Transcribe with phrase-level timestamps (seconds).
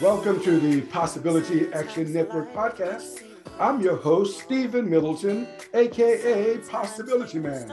[0.00, 3.24] Welcome to the Possibility Action Network podcast.
[3.58, 7.72] I'm your host, Stephen Middleton, aka Possibility Man.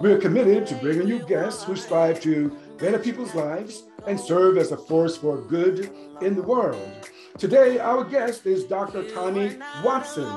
[0.00, 2.48] We're committed to bringing you guests who strive to
[2.80, 6.90] better people's lives and serve as a force for good in the world.
[7.38, 9.08] Today, our guest is Dr.
[9.10, 10.28] Tommy Watson.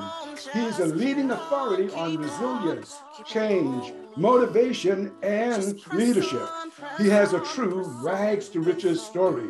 [0.53, 6.47] He's a leading authority on resilience, change, motivation, and leadership.
[6.99, 9.49] He has a true rags to riches story.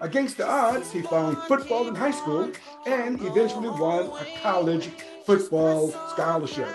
[0.00, 2.52] Against the odds, he found football in high school
[2.86, 4.90] and eventually won a college
[5.24, 6.68] football scholarship.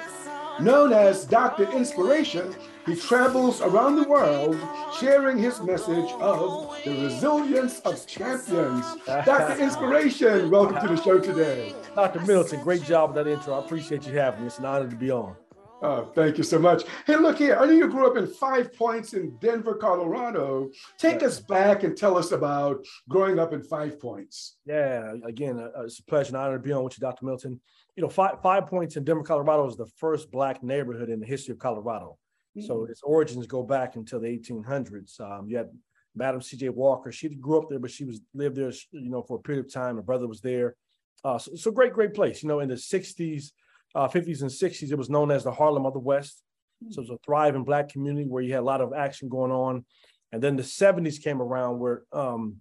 [0.59, 1.71] Known as Dr.
[1.71, 2.53] Inspiration,
[2.85, 4.57] he travels around the world
[4.99, 8.85] sharing his message of the resilience of champions.
[9.05, 9.57] Dr.
[9.63, 11.73] Inspiration, welcome to the show today.
[11.95, 12.19] Dr.
[12.19, 13.53] Middleton, great job with that intro.
[13.53, 14.47] I appreciate you having me.
[14.47, 15.35] It's an honor to be on.
[15.83, 16.83] Oh, thank you so much.
[17.05, 17.57] Hey, look here.
[17.57, 20.69] I know you grew up in Five Points in Denver, Colorado.
[20.97, 21.23] Take right.
[21.23, 24.55] us back and tell us about growing up in Five Points.
[24.65, 27.25] Yeah, again, uh, it's a pleasure and honor to be on with you, Dr.
[27.25, 27.59] Milton.
[27.97, 31.25] You know, Five, Five Points in Denver, Colorado is the first Black neighborhood in the
[31.25, 32.17] history of Colorado.
[32.57, 32.65] Mm-hmm.
[32.65, 35.19] So its origins go back until the 1800s.
[35.19, 35.69] Um, you had
[36.15, 36.69] Madam C.J.
[36.69, 37.11] Walker.
[37.11, 39.73] She grew up there, but she was lived there, you know, for a period of
[39.73, 39.97] time.
[39.97, 40.77] Her brother was there.
[41.25, 42.41] Uh, so, so great, great place.
[42.41, 43.51] You know, in the 60s,
[43.95, 46.41] uh, 50s and 60s, it was known as the Harlem of the West.
[46.89, 49.51] So it was a thriving Black community where you had a lot of action going
[49.51, 49.85] on.
[50.31, 52.57] And then the 70s came around where um,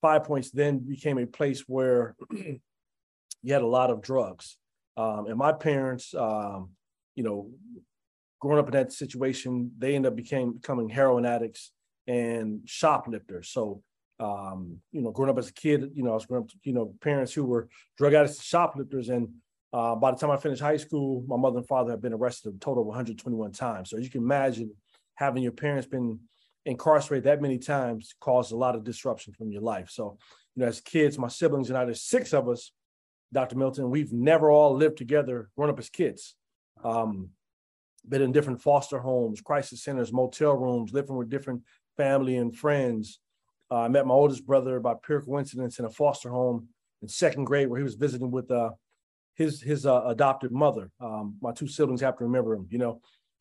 [0.00, 4.56] Five Points then became a place where you had a lot of drugs.
[4.96, 6.70] Um, and my parents, um,
[7.14, 7.50] you know,
[8.40, 11.72] growing up in that situation, they ended up became becoming heroin addicts
[12.06, 13.50] and shoplifters.
[13.50, 13.82] So,
[14.18, 16.72] um, you know, growing up as a kid, you know, I was growing up, you
[16.72, 19.28] know, parents who were drug addicts, shoplifters, and
[19.72, 22.54] uh, by the time I finished high school, my mother and father had been arrested
[22.54, 23.90] a total of 121 times.
[23.90, 24.72] So as you can imagine
[25.14, 26.18] having your parents been
[26.66, 29.88] incarcerated that many times caused a lot of disruption from your life.
[29.90, 30.18] So,
[30.54, 32.72] you know, as kids, my siblings and I, there's six of us,
[33.32, 33.56] Dr.
[33.56, 36.34] Milton, we've never all lived together growing up as kids.
[36.82, 37.30] Um,
[38.08, 41.62] been in different foster homes, crisis centers, motel rooms, living with different
[41.96, 43.20] family and friends.
[43.70, 46.68] Uh, I met my oldest brother by pure coincidence in a foster home
[47.02, 48.70] in second grade where he was visiting with uh,
[49.34, 50.90] his his uh, adopted mother.
[51.00, 53.00] Um, my two siblings have to remember him, you know.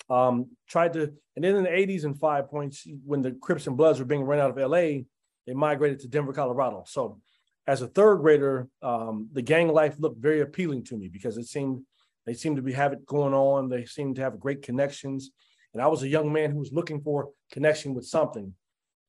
[0.10, 3.78] Um, tried to, and then in the 80s and Five Points, when the Crips and
[3.78, 5.04] Bloods were being run out of LA,
[5.46, 6.84] they migrated to Denver, Colorado.
[6.88, 7.20] So
[7.68, 11.46] as a third grader, um, the gang life looked very appealing to me because it
[11.46, 11.82] seemed
[12.26, 13.70] they seemed to be have it going on.
[13.70, 15.32] They seemed to have great connections.
[15.74, 18.54] And I was a young man who was looking for connection with something.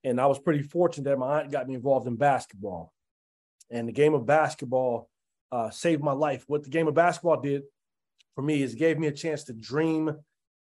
[0.04, 2.92] And I was pretty fortunate that my aunt got me involved in basketball.
[3.70, 5.08] And the game of basketball
[5.52, 6.44] uh, saved my life.
[6.46, 7.62] What the game of basketball did
[8.34, 10.16] for me is gave me a chance to dream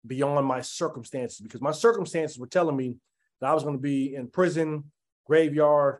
[0.05, 2.97] beyond my circumstances because my circumstances were telling me
[3.41, 4.85] that I was going to be in prison,
[5.25, 5.99] graveyard,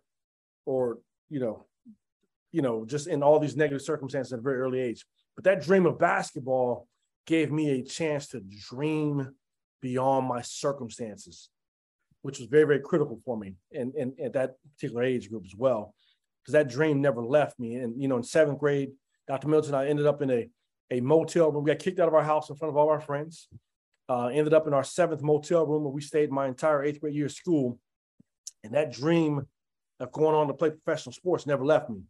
[0.66, 1.00] or
[1.30, 1.66] you know,
[2.52, 5.06] you know, just in all these negative circumstances at a very early age.
[5.36, 6.88] But that dream of basketball
[7.26, 9.36] gave me a chance to dream
[9.82, 11.50] beyond my circumstances,
[12.22, 15.56] which was very, very critical for me and, and at that particular age group as
[15.56, 15.94] well
[16.48, 17.76] because that dream never left me.
[17.76, 18.92] And you know, in seventh grade,
[19.28, 19.50] Dr.
[19.50, 20.50] Milton I ended up in a
[20.90, 21.66] a motel room.
[21.66, 23.50] We got kicked out of our house in front of all our friends.
[24.08, 27.14] Uh, ended up in our seventh motel room where we stayed my entire eighth grade
[27.14, 27.78] year of school.
[28.64, 29.46] And that dream
[30.00, 32.04] of going on to play professional sports never left me.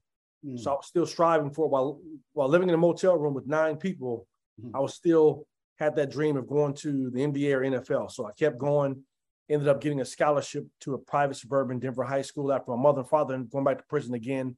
[0.45, 0.59] Mm.
[0.59, 1.99] So I was still striving for it while
[2.33, 4.27] while living in a motel room with nine people.
[4.63, 4.71] Mm.
[4.75, 5.47] I was still
[5.79, 8.11] had that dream of going to the NBA or NFL.
[8.11, 9.03] So I kept going
[9.49, 12.99] ended up getting a scholarship to a private suburban Denver high school after my mother
[12.99, 14.57] and father and going back to prison again.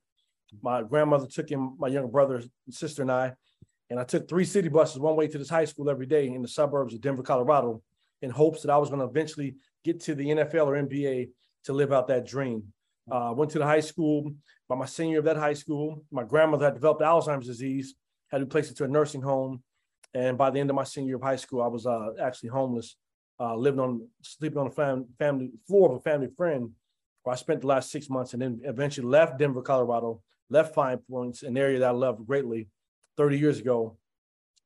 [0.62, 3.34] My grandmother took him, my younger brother sister and I,
[3.90, 6.42] and I took three city buses one way to this high school every day in
[6.42, 7.82] the suburbs of Denver, Colorado,
[8.22, 11.30] in hopes that I was going to eventually get to the NFL or NBA
[11.66, 12.64] to live out that dream.
[13.12, 14.32] Uh, went to the high school.
[14.68, 17.96] By my senior of that high school, my grandmother had developed Alzheimer's disease,
[18.30, 19.64] had to be placed into a nursing home.
[20.14, 22.50] And by the end of my senior year of high school, I was uh, actually
[22.50, 22.96] homeless
[23.40, 26.72] uh, living on sleeping on a fam- family floor of a family friend
[27.24, 31.08] where I spent the last six months and then eventually left Denver, Colorado, left Five
[31.08, 32.70] Points, an area that I loved greatly
[33.18, 33.98] 30 years ago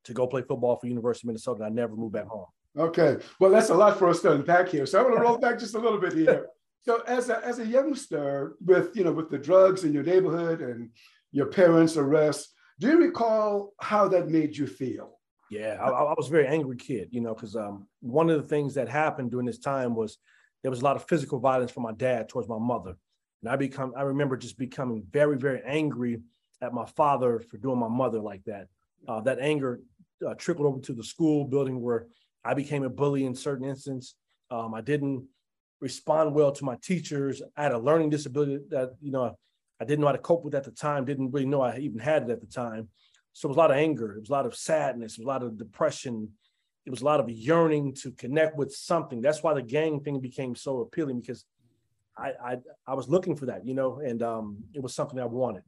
[0.06, 1.64] to go play football for University of Minnesota.
[1.64, 2.46] I never moved back home.
[2.78, 3.18] Okay.
[3.40, 4.86] Well, that's a lot for us to unpack here.
[4.86, 6.48] So I want to roll back just a little bit here.
[6.86, 10.60] So as a, as a youngster with, you know, with the drugs in your neighborhood
[10.60, 10.90] and
[11.32, 15.18] your parents' arrest, do you recall how that made you feel?
[15.50, 18.48] Yeah, I, I was a very angry kid, you know, because um, one of the
[18.48, 20.18] things that happened during this time was
[20.62, 22.96] there was a lot of physical violence from my dad towards my mother,
[23.42, 26.22] and I become I remember just becoming very very angry
[26.62, 28.68] at my father for doing my mother like that.
[29.08, 29.82] Uh, that anger
[30.26, 32.08] uh, trickled over to the school building where
[32.46, 34.16] I became a bully in certain instances.
[34.50, 35.28] Um, I didn't
[35.82, 37.42] respond well to my teachers.
[37.58, 39.38] I had a learning disability that you know
[39.80, 42.00] I didn't know how to cope with at the time, didn't really know I even
[42.00, 42.88] had it at the time.
[43.34, 45.26] So it was a lot of anger, it was a lot of sadness, it was
[45.26, 46.30] a lot of depression,
[46.86, 49.22] it was a lot of yearning to connect with something.
[49.22, 51.46] That's why the gang thing became so appealing because
[52.18, 52.58] I I,
[52.88, 55.64] I was looking for that, you know, and um, it was something I wanted.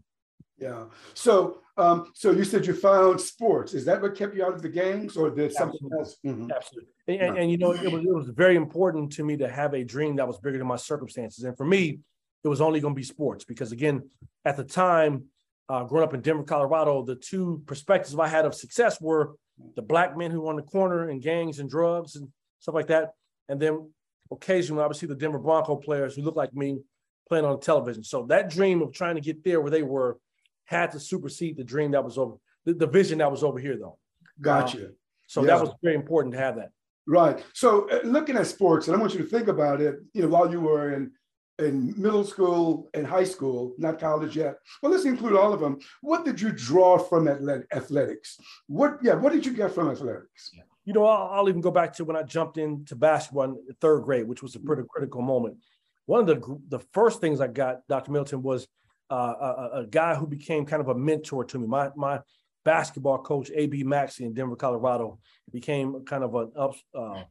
[0.58, 0.86] Yeah.
[1.14, 3.74] So, um, so you said you found sports.
[3.74, 6.00] Is that what kept you out of the gangs, or did something Absolutely.
[6.00, 6.18] else?
[6.26, 6.56] Mhm.
[6.56, 6.90] Absolutely.
[7.08, 9.74] And, and, and, you know, it was, it was very important to me to have
[9.74, 11.44] a dream that was bigger than my circumstances.
[11.44, 12.00] And for me,
[12.44, 14.10] it was only going to be sports because, again,
[14.46, 15.26] at the time,
[15.70, 19.36] uh, growing up in Denver, Colorado, the two perspectives I had of success were
[19.76, 22.28] the black men who were on the corner and gangs and drugs and
[22.60, 23.14] stuff like that.
[23.50, 23.90] And then
[24.32, 26.80] occasionally I would see the Denver Bronco players who looked like me
[27.28, 28.04] playing on television.
[28.04, 30.20] So that dream of trying to get there where they were
[30.66, 32.36] had to supersede the dream that was over,
[32.66, 33.98] the, the vision that was over here, though.
[34.42, 34.92] Gotcha.
[35.28, 35.48] So Yeah.
[35.48, 36.70] that was very important to have that.
[37.08, 37.44] Right.
[37.54, 39.96] So, uh, looking at sports, and I want you to think about it.
[40.14, 41.12] You know, while you were in
[41.60, 44.56] in middle school and high school, not college yet.
[44.82, 45.80] Well, let's include all of them.
[46.02, 48.38] What did you draw from athletics?
[48.68, 48.98] What?
[49.02, 49.16] Yeah.
[49.16, 50.52] What did you get from athletics?
[50.84, 54.02] You know, I'll, I'll even go back to when I jumped into basketball in third
[54.04, 55.58] grade, which was a pretty critical moment.
[56.06, 58.12] One of the the first things I got, Dr.
[58.12, 58.68] Milton, was
[59.10, 61.68] uh, a, a- a guy who became kind of a mentor to me.
[61.68, 62.20] My my
[62.66, 65.20] basketball coach, AB Maxey in Denver, Colorado,
[65.52, 67.24] became kind of an up, uh,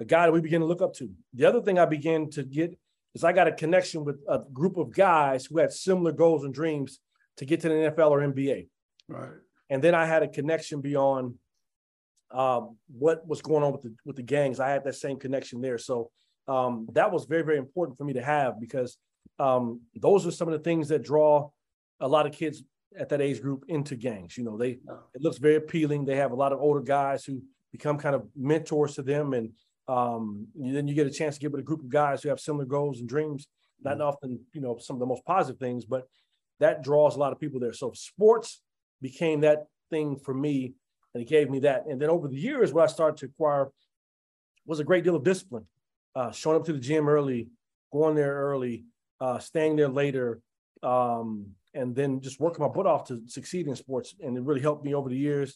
[0.00, 1.10] a guy that we began to look up to.
[1.34, 2.78] The other thing I began to get
[3.14, 6.52] is I got a connection with a group of guys who had similar goals and
[6.52, 7.00] dreams
[7.38, 8.68] to get to the NFL or NBA.
[9.08, 9.30] Right.
[9.70, 11.34] And then I had a connection beyond
[12.30, 14.60] um, what was going on with the with the gangs.
[14.60, 15.78] I had that same connection there.
[15.78, 16.10] So
[16.46, 18.98] um, that was very very important for me to have because
[19.38, 21.50] um, those are some of the things that draw
[22.00, 22.62] a lot of kids
[22.98, 24.36] at that age group into gangs.
[24.36, 24.78] You know, they
[25.14, 26.04] it looks very appealing.
[26.04, 29.52] They have a lot of older guys who become kind of mentors to them, and
[29.88, 32.28] um, and then you get a chance to get with a group of guys who
[32.28, 33.48] have similar goals and dreams.
[33.82, 36.02] Not often, you know, some of the most positive things, but
[36.60, 37.72] that draws a lot of people there.
[37.72, 38.60] So sports
[39.00, 40.74] became that thing for me,
[41.14, 41.86] and it gave me that.
[41.86, 43.68] And then over the years, what I started to acquire
[44.66, 45.66] was a great deal of discipline.
[46.14, 47.48] Uh, showing up to the gym early,
[47.92, 48.84] going there early,
[49.20, 50.40] uh, staying there later,
[50.82, 54.16] um, and then just working my butt off to succeed in sports.
[54.20, 55.52] And it really helped me over the years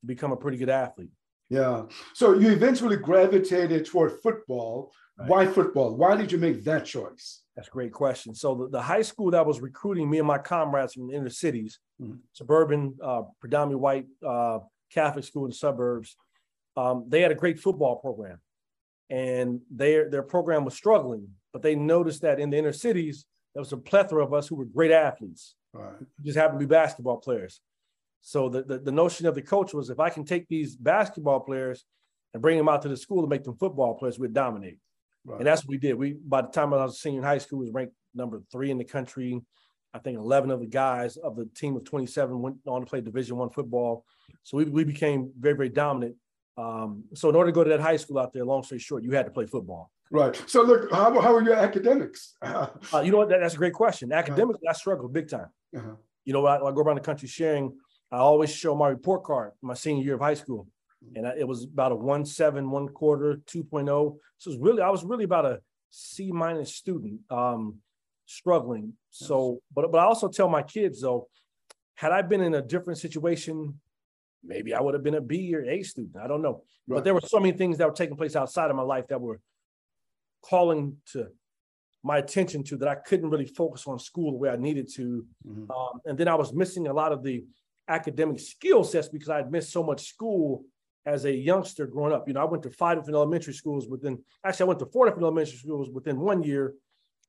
[0.00, 1.10] to become a pretty good athlete.
[1.48, 1.84] Yeah.
[2.14, 4.90] So you eventually gravitated toward football.
[5.18, 5.28] Right.
[5.28, 5.94] Why football?
[5.96, 7.42] Why did you make that choice?
[7.54, 8.34] That's a great question.
[8.34, 11.30] So the, the high school that was recruiting me and my comrades from the inner
[11.30, 12.18] cities, Mhm.
[12.32, 14.58] suburban, uh, predominantly white uh,
[14.92, 16.16] Catholic school in the suburbs,
[16.76, 18.38] um, they had a great football program,
[19.08, 21.28] and their their program was struggling.
[21.52, 24.56] But they noticed that in the inner cities there was a plethora of us who
[24.56, 25.96] were great athletes, Right.
[26.22, 27.62] just happened to be basketball players.
[28.20, 31.40] So the, the the notion of the coach was if I can take these basketball
[31.40, 31.84] players
[32.34, 34.78] and bring them out to the school and make them football players, we'd dominate.
[35.24, 35.38] Right.
[35.38, 35.94] And that's what we did.
[35.94, 38.70] We by the time I was a senior in high school, was ranked number three
[38.70, 39.40] in the country.
[39.94, 43.00] I think 11 of the guys of the team of 27 went on to play
[43.00, 44.04] Division One football.
[44.42, 46.16] So we, we became very, very dominant.
[46.58, 49.02] Um, so in order to go to that high school out there, long story short,
[49.02, 49.90] you had to play football.
[50.10, 50.40] Right.
[50.46, 52.34] So look, how, how are your academics?
[52.42, 53.28] Uh, you know what?
[53.28, 54.12] That, that's a great question.
[54.12, 55.48] Academically, I struggled big time.
[55.76, 55.96] Uh-huh.
[56.24, 57.76] You know, I, I go around the country sharing.
[58.10, 60.68] I always show my report card my senior year of high school,
[61.14, 64.16] and I, it was about a one seven, one quarter, 2.0.
[64.38, 65.60] So it was really, I was really about a
[65.90, 67.76] C minus student, um,
[68.26, 68.92] struggling.
[69.10, 71.28] So, but but I also tell my kids though,
[71.94, 73.80] had I been in a different situation,
[74.44, 76.16] maybe I would have been a B or A student.
[76.16, 76.62] I don't know.
[76.86, 76.96] Right.
[76.96, 79.20] But there were so many things that were taking place outside of my life that
[79.20, 79.40] were
[80.42, 81.28] calling to
[82.04, 85.26] my attention to that I couldn't really focus on school the way I needed to.
[85.44, 85.70] Mhm.
[85.70, 87.44] Um, and then I was missing a lot of the
[87.88, 90.64] academic skill sets because I had missed so much school
[91.04, 92.26] as a youngster growing up.
[92.26, 95.06] You know, I went to five different elementary schools within, actually, I went to four
[95.06, 96.74] different elementary schools within one year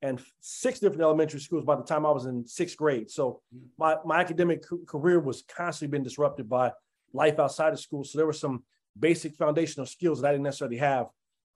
[0.01, 3.09] and six different elementary schools by the time I was in sixth grade.
[3.09, 3.65] So mm-hmm.
[3.77, 6.71] my, my academic career was constantly being disrupted by
[7.13, 8.03] life outside of school.
[8.03, 8.63] So there were some
[8.99, 11.07] basic foundational skills that I didn't necessarily have.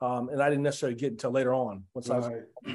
[0.01, 1.84] Um, and I didn't necessarily get until later on.
[1.93, 2.31] Once I was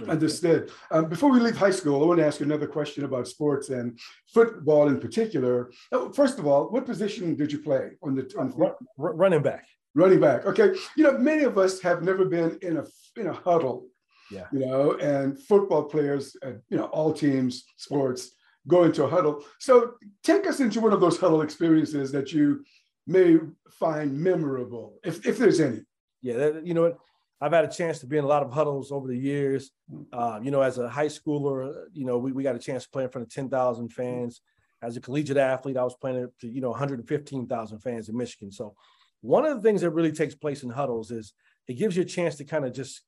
[0.09, 0.71] Understood.
[0.93, 3.69] Um, before we leave high school, I want to ask you another question about sports
[3.69, 3.99] and
[4.33, 5.71] football in particular.
[5.91, 9.67] Oh, First of all, what position did you play on the on run- running back.
[9.95, 10.47] running back?
[10.47, 12.85] Okay, you know, many of us have never been in a
[13.17, 13.87] in a huddle.
[14.31, 14.47] Yeah.
[14.53, 18.33] You know, and football players, uh, you know, all teams, sports
[18.67, 19.45] go into a huddle.
[19.61, 22.65] So take us into one of those huddle experiences that you
[23.07, 23.39] may
[23.79, 25.81] find memorable, if if there's any.
[26.23, 26.99] Yeah, that, you know what?
[27.41, 29.71] I've had a chance to be in a lot of huddles over the years.
[30.13, 32.91] Uh, you know, as a high schooler, you know, we, we got a chance to
[32.91, 34.41] play in front of 10,000 fans.
[34.83, 38.51] As a collegiate athlete, I was playing up to, you know, 115,000 fans in Michigan.
[38.51, 38.75] So
[39.21, 41.35] one of the things that really takes place in huddles is
[41.69, 43.03] it gives you a chance to kind of just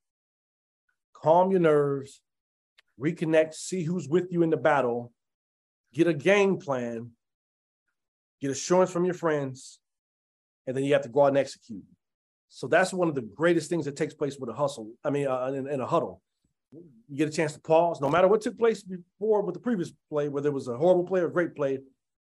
[1.14, 2.20] calm your nerves,
[3.00, 5.12] reconnect, see who's with you in the battle,
[5.94, 7.12] get a game plan,
[8.40, 9.78] get assurance from your friends,
[10.66, 11.84] and then you have to go out and execute.
[12.48, 14.90] So that's one of the greatest things that takes place with a hustle.
[15.04, 16.22] I mean, uh, in, in, a huddle,
[16.72, 18.00] you get a chance to pause.
[18.00, 21.04] No matter what took place before with the previous play, whether it was a horrible
[21.04, 21.78] play or a great play,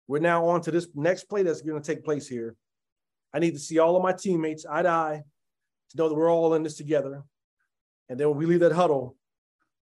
[0.07, 2.55] we're now on to this next play that's going to take place here.
[3.35, 5.23] I need to see all of my teammates eye to eye
[5.91, 7.23] to know that we're all in this together.
[8.09, 9.17] And then when we leave that huddle,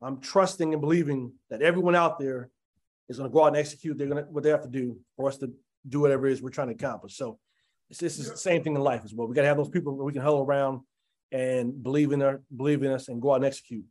[0.01, 2.49] I'm trusting and believing that everyone out there
[3.09, 5.27] is going to go out and execute they're to, what they have to do for
[5.27, 5.51] us to
[5.87, 7.17] do whatever it is we're trying to accomplish.
[7.17, 7.39] So
[7.93, 9.27] it's, this is the same thing in life as well.
[9.27, 10.81] We got to have those people we can huddle around
[11.31, 13.85] and believe in our, believe in us and go out and execute.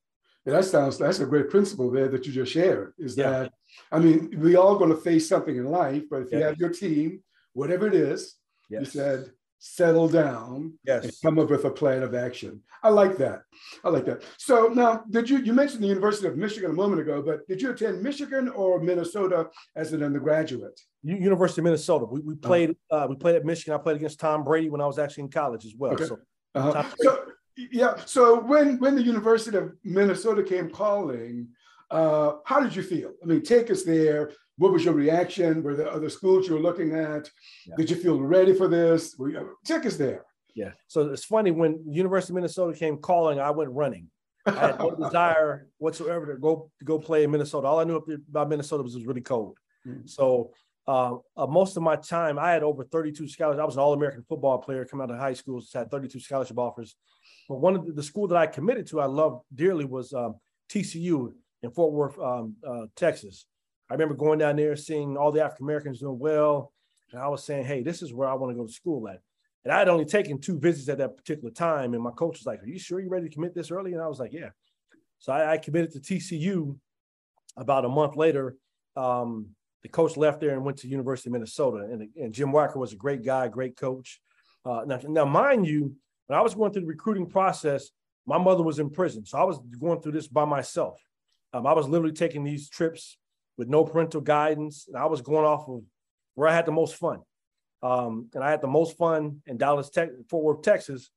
[0.45, 2.95] Yeah, that sounds that's a great principle there that you just shared.
[2.99, 3.31] Is yeah.
[3.31, 3.53] that
[3.93, 6.71] I mean we all going to face something in life, but if you have your
[6.71, 8.35] team, whatever it is,
[8.69, 8.81] yes.
[8.81, 9.31] you said
[9.61, 11.05] settle down yes.
[11.05, 12.61] and come up with a plan of action.
[12.83, 13.43] I like that.
[13.85, 14.25] I like that.
[14.37, 17.63] So now, did you you mentioned the University of Michigan a moment ago, but did
[17.63, 20.81] you attend Michigan or Minnesota as an undergraduate?
[21.03, 22.05] University of Minnesota.
[22.05, 23.05] We, we played uh-huh.
[23.05, 23.75] uh, we played at Michigan.
[23.75, 25.93] I played against Tom Brady when I was actually in college as well.
[25.93, 26.05] Okay.
[26.05, 26.19] So,
[26.55, 26.85] uh-huh.
[26.99, 27.25] so
[27.57, 27.95] yeah.
[28.07, 31.49] So when when the University of Minnesota came calling,
[31.91, 33.13] uh, how did you feel?
[33.23, 34.33] I mean, take us there.
[34.59, 35.63] What was your reaction?
[35.63, 37.29] Were there other schools you were looking at?
[37.67, 37.75] Yeah.
[37.77, 39.15] Did you feel ready for this?
[39.19, 40.25] You, take us there.
[40.55, 40.73] Yeah.
[40.87, 44.09] So it's funny when University of Minnesota came calling, I went running.
[44.47, 47.67] I had no desire whatsoever to go to go play in Minnesota.
[47.67, 49.59] All I knew about Minnesota was it was really cold.
[49.87, 50.07] Mm-hmm.
[50.07, 50.53] So
[50.87, 53.61] uh, uh, most of my time, I had over 32 scholarships.
[53.61, 55.61] I was an All-American football player coming out of high school.
[55.61, 56.97] So had 32 scholarship offers.
[57.49, 60.37] But one of the, the, school that I committed to, I loved dearly, was um,
[60.69, 63.47] TCU in Fort Worth, um, uh, Texas.
[63.91, 66.73] I remember going down there, seeing all the African Americans doing well,
[67.13, 69.21] and I was saying, "Hey, this is where I want to go to school at."
[69.65, 72.47] And I had only taken two visits at that particular time, and my coach was
[72.47, 74.51] like, "Are you sure you're ready to commit this early?" And I was like, "Yeah."
[75.19, 76.77] So I, I committed to TCU.
[77.55, 78.57] About a month later,
[78.97, 79.49] um,
[79.83, 81.79] the coach left there and went to University of Minnesota.
[81.79, 84.21] And, and Jim Wacker was a great guy, great coach.
[84.65, 85.97] Uh, now, now, mind you,
[86.27, 87.91] when I was going through the recruiting process,
[88.27, 89.27] my mother was in prison.
[89.27, 91.01] So I was going through this by myself.
[91.53, 93.19] Um, I was literally taking these trips
[93.59, 94.87] with no parental guidance.
[94.87, 95.83] And I was going off of
[96.35, 97.21] where I had the most fun.
[97.83, 99.91] Um, and I had the most fun in Dallas,
[100.31, 101.11] Fort Worth, Texas,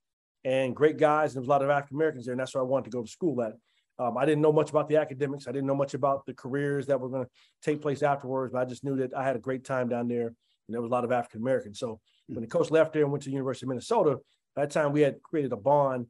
[0.43, 1.31] and great guys.
[1.31, 2.33] And there was a lot of African Americans there.
[2.33, 3.53] And that's where I wanted to go to school at.
[3.97, 5.47] Um, I didn't know much about the academics.
[5.47, 7.29] I didn't know much about the careers that were going to
[7.61, 10.27] take place afterwards, but I just knew that I had a great time down there,
[10.27, 10.35] and
[10.69, 11.79] there was a lot of African Americans.
[11.79, 14.17] So when the coach left there and went to the University of Minnesota,
[14.55, 16.07] by that time we had created a bond,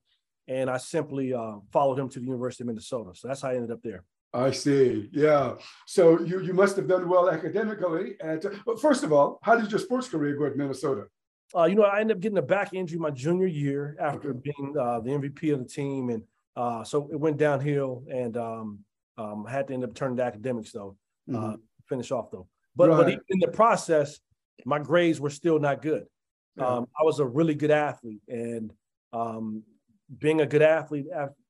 [0.48, 3.12] and I simply uh, followed him to the University of Minnesota.
[3.14, 4.04] So that's how I ended up there.
[4.34, 5.10] I see.
[5.14, 5.54] Yeah.
[5.88, 8.16] So you you must have done well academically.
[8.20, 11.06] And but first of all, how did your sports career go at Minnesota?
[11.56, 14.40] Uh, you know, I ended up getting a back injury my junior year after okay.
[14.44, 16.24] being uh, the MVP of the team and
[16.56, 18.80] uh, so it went downhill, and um,
[19.18, 20.96] um, had to end up turning to academics though.
[21.30, 21.54] Uh, mm-hmm.
[21.54, 21.56] Uh,
[21.88, 22.98] finish off though, but right.
[22.98, 24.20] but in the process,
[24.66, 26.06] my grades were still not good.
[26.58, 26.68] Yeah.
[26.68, 28.72] Um, I was a really good athlete, and
[29.12, 29.64] um,
[30.20, 31.08] being a good athlete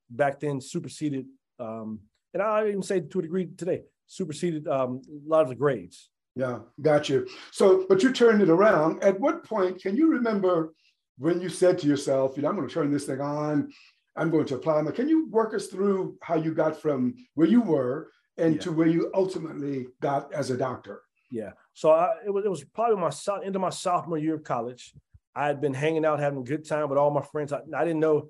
[0.09, 1.25] back then superseded,
[1.59, 1.99] um,
[2.33, 6.09] and I even say to a degree today, superseded um, a lot of the grades.
[6.35, 7.27] Yeah, got you.
[7.51, 9.01] So, but you turned it around.
[9.03, 10.73] At what point can you remember
[11.17, 13.71] when you said to yourself, you know, I'm going to turn this thing on
[14.15, 14.77] I'm going to apply.
[14.77, 18.55] I'm like, Can you work us through how you got from where you were and
[18.55, 18.61] yeah.
[18.61, 21.01] to where you ultimately got as a doctor?
[21.31, 21.51] Yeah.
[21.73, 23.11] So I, it, was, it was probably my
[23.43, 24.93] into my sophomore year of college.
[25.35, 27.51] I had been hanging out, having a good time with all my friends.
[27.51, 28.29] I, I didn't know.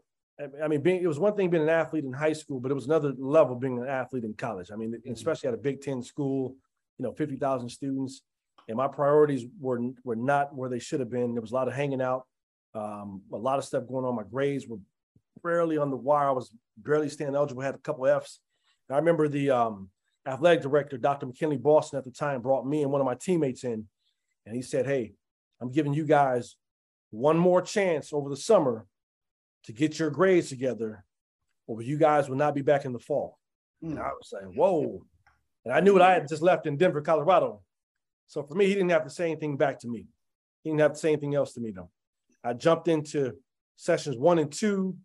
[0.61, 2.73] I mean, being it was one thing being an athlete in high school, but it
[2.73, 4.69] was another level being an athlete in college.
[4.71, 5.13] I mean, mm-hmm.
[5.13, 6.55] especially at a Big Ten school,
[6.97, 8.21] you know, fifty thousand students,
[8.67, 11.33] and my priorities were were not where they should have been.
[11.33, 12.25] There was a lot of hanging out,
[12.73, 14.15] um, a lot of stuff going on.
[14.15, 14.79] My grades were
[15.43, 16.29] barely on the wire.
[16.29, 18.39] I was barely staying eligible, had a couple F's.
[18.87, 19.89] And I remember the um,
[20.25, 21.25] athletic director, Dr.
[21.25, 23.87] McKinley Boston at the time, brought me and one of my teammates in,
[24.45, 25.13] and he said, Hey,
[25.61, 26.55] I'm giving you guys
[27.11, 28.85] one more chance over the summer
[29.65, 31.03] to get your grades together,
[31.67, 33.39] or you guys will not be back in the fall.
[33.83, 33.91] Mm.
[33.91, 35.05] And I was saying, Whoa.
[35.63, 37.61] And I knew what I had just left in Denver, Colorado.
[38.27, 40.07] So for me, he didn't have to say anything back to me.
[40.63, 41.89] He didn't have to say anything else to me, though.
[42.43, 43.33] I jumped into
[43.75, 44.95] sessions one and two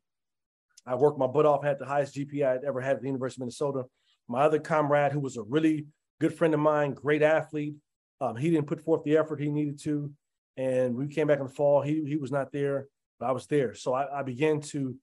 [0.90, 3.40] I worked my butt off, had the highest GPA I'd ever had at the University
[3.40, 3.84] of Minnesota.
[4.26, 5.86] My other comrade, who was a really
[6.18, 7.76] good friend of mine, great athlete,
[8.20, 10.10] um, he didn't put forth the effort he needed to.
[10.56, 11.80] And we came back in the fall.
[11.80, 12.88] He, he was not there,
[13.20, 13.72] but I was there.
[13.72, 14.96] So I, I began to,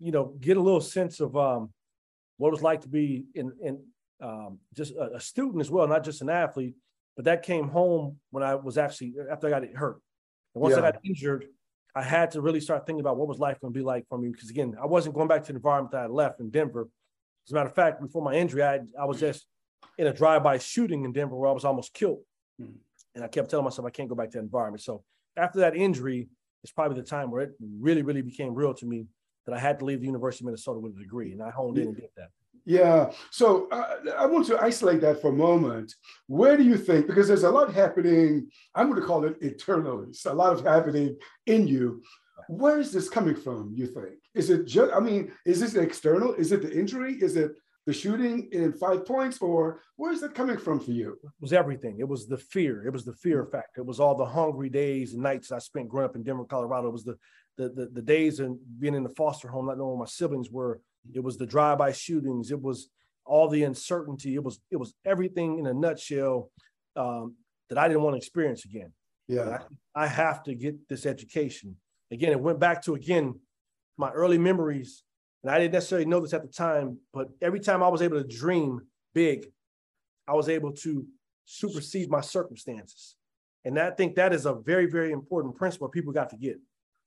[0.00, 1.72] you know, get a little sense of um,
[2.38, 3.80] what it was like to be in, in
[4.20, 6.74] um, just a, a, student as well, not just an athlete.
[7.14, 10.00] But that came home when I was actually after I got hurt.
[10.56, 10.78] And once yeah.
[10.78, 11.46] I got injured,
[11.94, 14.18] I had to really start thinking about what was life going to be like for
[14.18, 14.30] me.
[14.30, 16.88] Because again, I wasn't going back to the environment that I left in Denver.
[17.46, 19.46] As a matter of fact, before my injury, I, I was just
[19.98, 22.20] in a drive-by shooting in Denver where I was almost killed.
[22.58, 22.78] Hmm.
[23.14, 24.82] And I kept telling myself I can't go back to that environment.
[24.82, 25.04] So
[25.36, 26.28] after that injury,
[26.64, 29.06] it's probably the time where it really, really became real to me
[29.46, 31.76] that I had to leave the University of Minnesota with a degree, and I honed
[31.76, 32.30] in and did that.
[32.66, 33.10] Yeah.
[33.30, 35.94] So uh, I want to isolate that for a moment.
[36.26, 40.14] Where do you think, because there's a lot happening, I'm going to call it internally,
[40.14, 41.16] so a lot of happening
[41.46, 42.02] in you.
[42.48, 44.16] Where is this coming from, you think?
[44.34, 46.34] Is it just, I mean, is this external?
[46.34, 47.14] Is it the injury?
[47.14, 47.52] Is it
[47.86, 49.38] the shooting in five points?
[49.40, 51.18] Or where is that coming from for you?
[51.22, 51.96] It was everything.
[51.98, 52.86] It was the fear.
[52.86, 53.82] It was the fear factor.
[53.82, 56.88] It was all the hungry days and nights I spent growing up in Denver, Colorado.
[56.88, 57.18] It was the
[57.56, 60.50] the, the, the days and being in the foster home, not knowing where my siblings
[60.50, 60.80] were.
[61.12, 62.50] It was the drive-by shootings.
[62.50, 62.88] It was
[63.24, 64.34] all the uncertainty.
[64.34, 66.50] It was it was everything in a nutshell
[66.96, 67.36] um,
[67.68, 68.92] that I didn't want to experience again.
[69.28, 69.58] Yeah,
[69.94, 71.76] I, I have to get this education
[72.10, 72.32] again.
[72.32, 73.40] It went back to again
[73.96, 75.02] my early memories,
[75.42, 78.22] and I didn't necessarily know this at the time, but every time I was able
[78.22, 78.80] to dream
[79.14, 79.46] big,
[80.26, 81.06] I was able to
[81.44, 83.16] supersede my circumstances.
[83.64, 86.58] And I think that is a very, very important principle people got to get.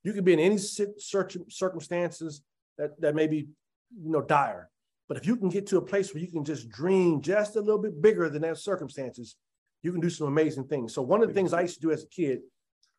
[0.04, 2.42] You can be in any circumstances
[2.77, 3.48] that, that may be,
[3.96, 4.70] you know, dire.
[5.08, 7.62] But if you can get to a place where you can just dream just a
[7.62, 9.36] little bit bigger than that circumstances,
[9.84, 10.94] you can do some amazing things.
[10.94, 12.39] So one of the things I used to do as a kid,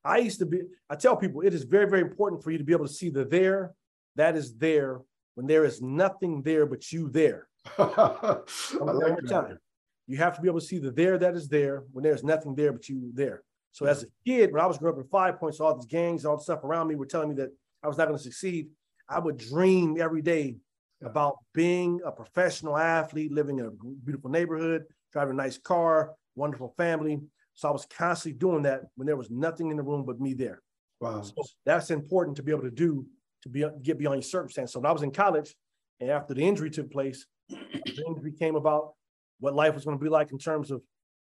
[0.04, 2.64] I used to be, I tell people it is very, very important for you to
[2.64, 3.74] be able to see the there
[4.16, 5.00] that is there
[5.34, 7.48] when there is nothing there but you there.
[7.78, 9.58] like
[10.06, 12.54] you have to be able to see the there that is there when there's nothing
[12.54, 13.42] there but you there.
[13.72, 16.24] So as a kid, when I was growing up in Five Points, all these gangs,
[16.24, 17.50] all the stuff around me were telling me that
[17.82, 18.68] I was not going to succeed.
[19.08, 20.56] I would dream every day
[21.02, 23.70] about being a professional athlete, living in a
[24.04, 27.20] beautiful neighborhood, driving a nice car, wonderful family.
[27.54, 30.34] So I was constantly doing that when there was nothing in the room but me
[30.34, 30.60] there.
[31.00, 31.22] Wow.
[31.22, 33.06] So that's important to be able to do
[33.42, 34.72] to be get beyond your circumstance.
[34.72, 35.54] So when I was in college,
[36.00, 38.94] and after the injury took place, the injury came about
[39.40, 40.82] what life was going to be like in terms of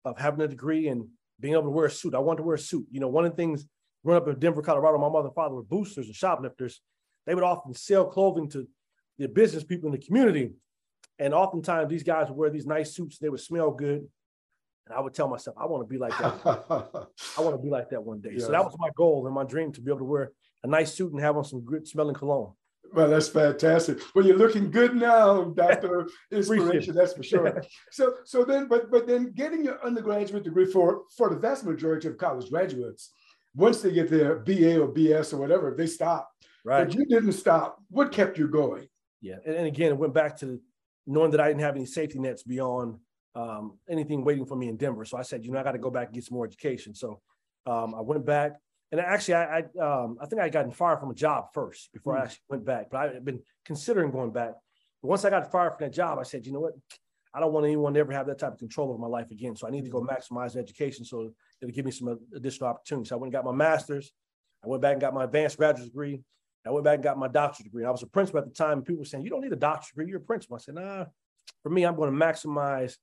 [0.03, 1.07] of having a degree and
[1.39, 2.15] being able to wear a suit.
[2.15, 2.85] I wanted to wear a suit.
[2.91, 3.67] You know, one of the things
[4.03, 6.81] growing up in Denver, Colorado, my mother and father were boosters and shoplifters.
[7.25, 8.67] They would often sell clothing to
[9.21, 10.51] the business people in the community.
[11.19, 14.07] And oftentimes these guys would wear these nice suits, they would smell good.
[14.87, 16.41] And I would tell myself, I want to be like that.
[17.37, 18.31] I want to be like that one day.
[18.33, 18.45] Yeah.
[18.45, 20.31] So that was my goal and my dream to be able to wear
[20.63, 22.53] a nice suit and have on some good smelling cologne.
[22.93, 23.99] Well, that's fantastic.
[24.13, 26.93] Well, you're looking good now, Doctor Inspiration.
[26.93, 27.63] that's for sure.
[27.91, 32.09] so, so then, but but then, getting your undergraduate degree for for the vast majority
[32.09, 33.13] of college graduates,
[33.55, 36.29] once they get their BA or BS or whatever, they stop.
[36.65, 36.83] Right.
[36.85, 37.77] But you didn't stop.
[37.89, 38.87] What kept you going?
[39.21, 40.59] Yeah, and, and again, it went back to
[41.07, 42.97] knowing that I didn't have any safety nets beyond
[43.35, 45.05] um, anything waiting for me in Denver.
[45.05, 46.93] So I said, you know, I got to go back and get some more education.
[46.93, 47.21] So
[47.65, 48.53] um, I went back.
[48.91, 52.15] And actually, I I, um, I think I got fired from a job first before
[52.15, 52.19] mm.
[52.19, 52.87] I actually went back.
[52.91, 54.51] But I had been considering going back.
[55.01, 56.73] But once I got fired from that job, I said, you know what?
[57.33, 59.55] I don't want anyone to ever have that type of control over my life again.
[59.55, 60.09] So I need to go hmm.
[60.09, 61.31] maximize education so
[61.61, 63.09] it'll give me some additional opportunities.
[63.09, 64.11] So I went and got my master's.
[64.63, 66.21] I went back and got my advanced graduate degree.
[66.65, 67.85] I went back and got my doctorate degree.
[67.85, 69.57] I was a principal at the time, and people were saying, You don't need a
[69.57, 70.55] doctorate degree, you're a principal.
[70.55, 71.05] I said, Nah,
[71.63, 72.97] for me, I'm going to maximize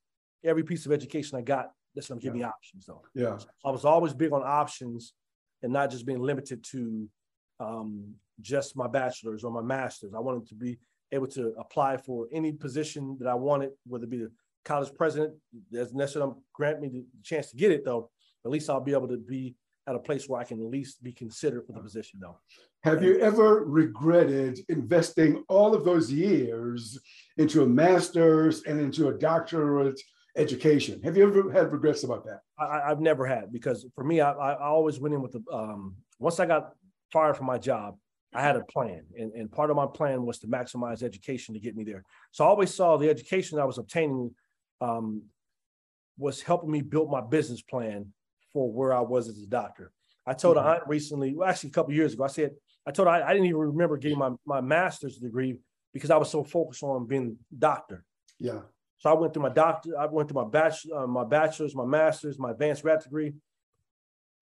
[0.44, 3.02] every piece of education I got that's going to give me options, though.
[3.14, 3.38] Yeah.
[3.38, 5.14] So I was always big on options
[5.62, 7.08] and not just being limited to
[7.58, 10.14] um, just my bachelor's or my master's.
[10.14, 10.78] I wanted to be
[11.10, 14.30] able to apply for any position that I wanted, whether it be the
[14.64, 15.34] college president.
[15.72, 18.10] Doesn't necessarily grant me the chance to get it, though.
[18.44, 19.56] At least I'll be able to be
[19.88, 22.38] at a place where I can at least be considered for the position, though.
[22.84, 26.98] Have you ever regretted investing all of those years
[27.38, 30.00] into a master's and into a doctorate
[30.36, 31.02] education?
[31.02, 32.40] Have you ever had regrets about that?
[32.58, 35.96] I, have never had because for me, I, I always went in with the um,
[36.18, 36.72] once I got
[37.12, 37.96] fired from my job,
[38.34, 41.60] I had a plan, and, and part of my plan was to maximize education to
[41.60, 42.04] get me there.
[42.30, 44.34] So I always saw the education I was obtaining
[44.80, 45.22] um,
[46.18, 48.12] was helping me build my business plan
[48.52, 49.92] for where I was as a doctor.
[50.26, 50.68] I told mm-hmm.
[50.68, 52.52] aunt recently, well, actually a couple years ago, I said,
[52.86, 55.58] I told her I, I, didn't even remember getting my, my master's degree
[55.92, 58.04] because I was so focused on being doctor.
[58.38, 58.60] Yeah.
[58.98, 61.84] So I went through my doctor, I went through my bachelor, uh, my bachelor's, my
[61.84, 63.32] master's, my advanced grad degree.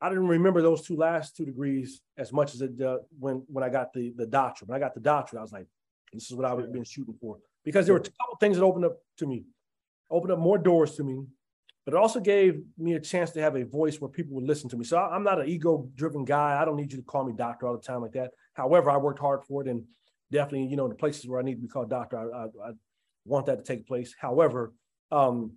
[0.00, 3.64] I didn't remember those two last two degrees as much as it uh, when when
[3.64, 4.68] I got the the doctorate.
[4.68, 5.66] When I got the doctorate, I was like,
[6.12, 8.64] this is what I was been shooting for because there were a couple things that
[8.64, 9.44] opened up to me,
[10.10, 11.24] opened up more doors to me,
[11.86, 14.68] but it also gave me a chance to have a voice where people would listen
[14.68, 14.84] to me.
[14.84, 16.60] So I'm not an ego driven guy.
[16.60, 18.32] I don't need you to call me doctor all the time like that.
[18.54, 19.84] However, I worked hard for it and
[20.32, 22.72] definitely, you know, the places where I need to be called doctor, I, I, I
[23.24, 24.16] want that to take place.
[24.18, 24.72] However,
[25.12, 25.52] um,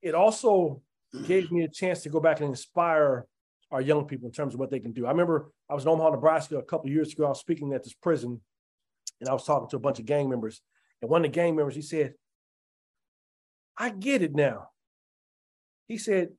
[0.00, 0.80] it also
[1.26, 3.26] gave me a chance to go back and inspire
[3.72, 5.06] our young people in terms of what they can do.
[5.06, 7.26] I remember I was in Omaha, Nebraska a couple years ago.
[7.26, 8.40] I was speaking at this prison
[9.20, 10.60] and I was talking to a bunch of gang members.
[11.02, 12.14] And one of the gang members, he said,
[13.76, 14.68] I get it now.
[15.86, 16.30] He said,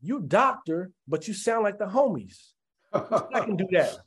[0.00, 2.52] "You doctor, but you sound like the homies."
[2.92, 3.98] I can do that.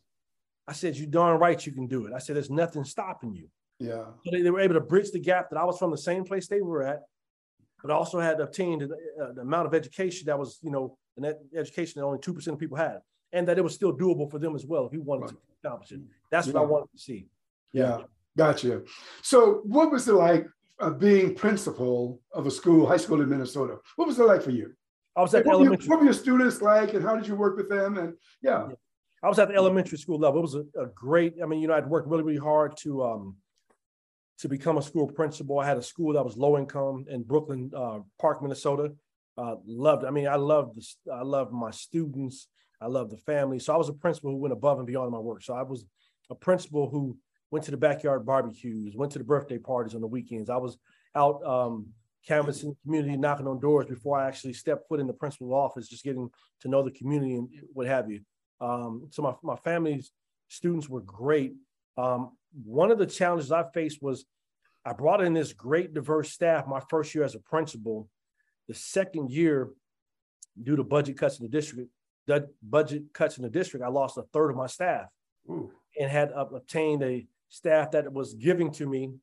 [0.67, 3.49] I said, "You darn right you can do it." I said, "There's nothing stopping you."
[3.79, 4.05] Yeah.
[4.23, 6.23] So they, they were able to bridge the gap that I was from the same
[6.23, 7.01] place they were at,
[7.81, 11.25] but also had obtained the, uh, the amount of education that was, you know, an
[11.25, 12.99] ed- education that only two percent of people had,
[13.33, 15.91] and that it was still doable for them as well if you wanted to accomplish
[15.91, 16.01] it.
[16.29, 17.27] That's what I wanted to see.
[17.73, 18.01] Yeah,
[18.37, 18.83] gotcha.
[19.23, 20.45] So, what was it like
[20.81, 23.77] uh, being principal of a school, high school in Minnesota?
[23.95, 24.73] What was it like for you?
[25.15, 25.89] I was at What were, your, elementary.
[25.89, 27.97] what were your students like, and how did you work with them?
[27.97, 28.69] And yeah,
[29.23, 30.39] I was at the elementary school level.
[30.39, 31.35] It was a, a great.
[31.41, 33.35] I mean, you know, I'd worked really, really hard to um
[34.39, 35.59] to become a school principal.
[35.59, 38.93] I had a school that was low income in Brooklyn uh, Park, Minnesota.
[39.37, 40.03] Uh, loved.
[40.03, 41.13] I mean, I loved the.
[41.13, 42.47] I loved my students.
[42.79, 43.59] I loved the family.
[43.59, 45.43] So I was a principal who went above and beyond my work.
[45.43, 45.85] So I was
[46.31, 47.17] a principal who
[47.51, 50.49] went to the backyard barbecues, went to the birthday parties on the weekends.
[50.49, 50.77] I was
[51.15, 51.87] out um,
[52.25, 55.87] canvassing the community, knocking on doors before I actually stepped foot in the principal's office,
[55.87, 56.29] just getting
[56.61, 58.21] to know the community and what have you.
[58.61, 60.11] Um, so my, my family's
[60.47, 61.53] students were great.
[61.97, 62.31] Um,
[62.63, 64.25] one of the challenges I faced was
[64.85, 68.09] I brought in this great diverse staff my first year as a principal.
[68.67, 69.69] The second year,
[70.61, 71.89] due to budget cuts in the district,
[72.27, 75.07] the budget cuts in the district, I lost a third of my staff
[75.49, 79.13] Ooh, and had ob- obtained a staff that was giving to me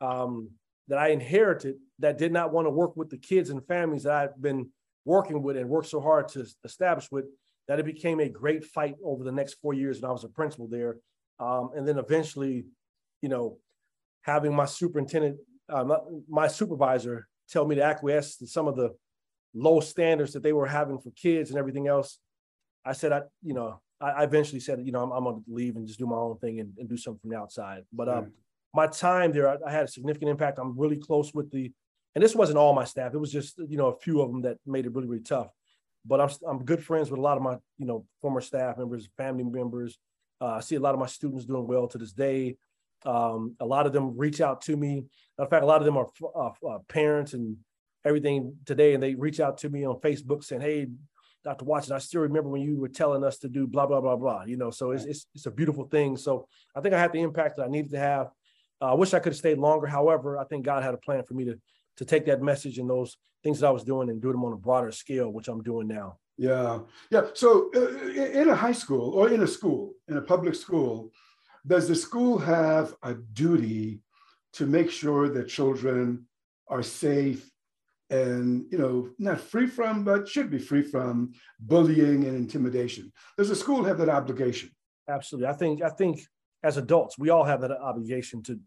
[0.00, 0.50] um,
[0.88, 4.14] that I inherited that did not want to work with the kids and families that
[4.14, 4.70] I've been
[5.04, 7.26] working with and worked so hard to establish with
[7.68, 10.28] that it became a great fight over the next four years and I was a
[10.28, 10.96] principal there.
[11.38, 12.64] Um, and then eventually,
[13.20, 13.58] you know,
[14.22, 15.36] having my superintendent,
[15.68, 15.84] uh,
[16.28, 18.94] my supervisor tell me to acquiesce to some of the
[19.54, 22.18] low standards that they were having for kids and everything else.
[22.84, 25.52] I said, I, you know, I, I eventually said, you know, I'm, I'm going to
[25.52, 27.84] leave and just do my own thing and, and do something from the outside.
[27.92, 28.32] But um,
[28.74, 30.58] my time there, I, I had a significant impact.
[30.58, 31.72] I'm really close with the,
[32.14, 33.14] and this wasn't all my staff.
[33.14, 35.48] It was just, you know, a few of them that made it really, really tough.
[36.06, 39.08] But I'm, I'm good friends with a lot of my, you know, former staff members,
[39.16, 39.98] family members.
[40.40, 42.56] Uh, I see a lot of my students doing well to this day.
[43.04, 45.04] Um, a lot of them reach out to me.
[45.38, 47.56] In fact, a lot of them are uh, uh, parents and
[48.04, 50.88] everything today, and they reach out to me on Facebook saying, "Hey,
[51.44, 51.64] Dr.
[51.64, 54.44] Watson, I still remember when you were telling us to do blah blah blah blah."
[54.44, 56.16] You know, so it's it's, it's a beautiful thing.
[56.16, 58.28] So I think I had the impact that I needed to have.
[58.80, 59.86] Uh, I wish I could have stayed longer.
[59.86, 61.58] However, I think God had a plan for me to
[61.96, 64.52] to take that message and those things that I was doing and do them on
[64.52, 66.18] a broader scale, which I'm doing now.
[66.36, 67.26] yeah, yeah.
[67.34, 68.08] So, uh,
[68.40, 71.12] in a high school or in a school, in a public school,
[71.66, 74.00] does the school have a duty
[74.54, 76.26] to make sure that children
[76.68, 77.47] are safe
[78.10, 83.48] and you know not free from but should be free from bullying and intimidation does
[83.48, 84.70] the school have that obligation
[85.10, 85.48] Absolutely.
[85.48, 86.20] I think I think
[86.62, 88.58] as adults, we all have that obligation to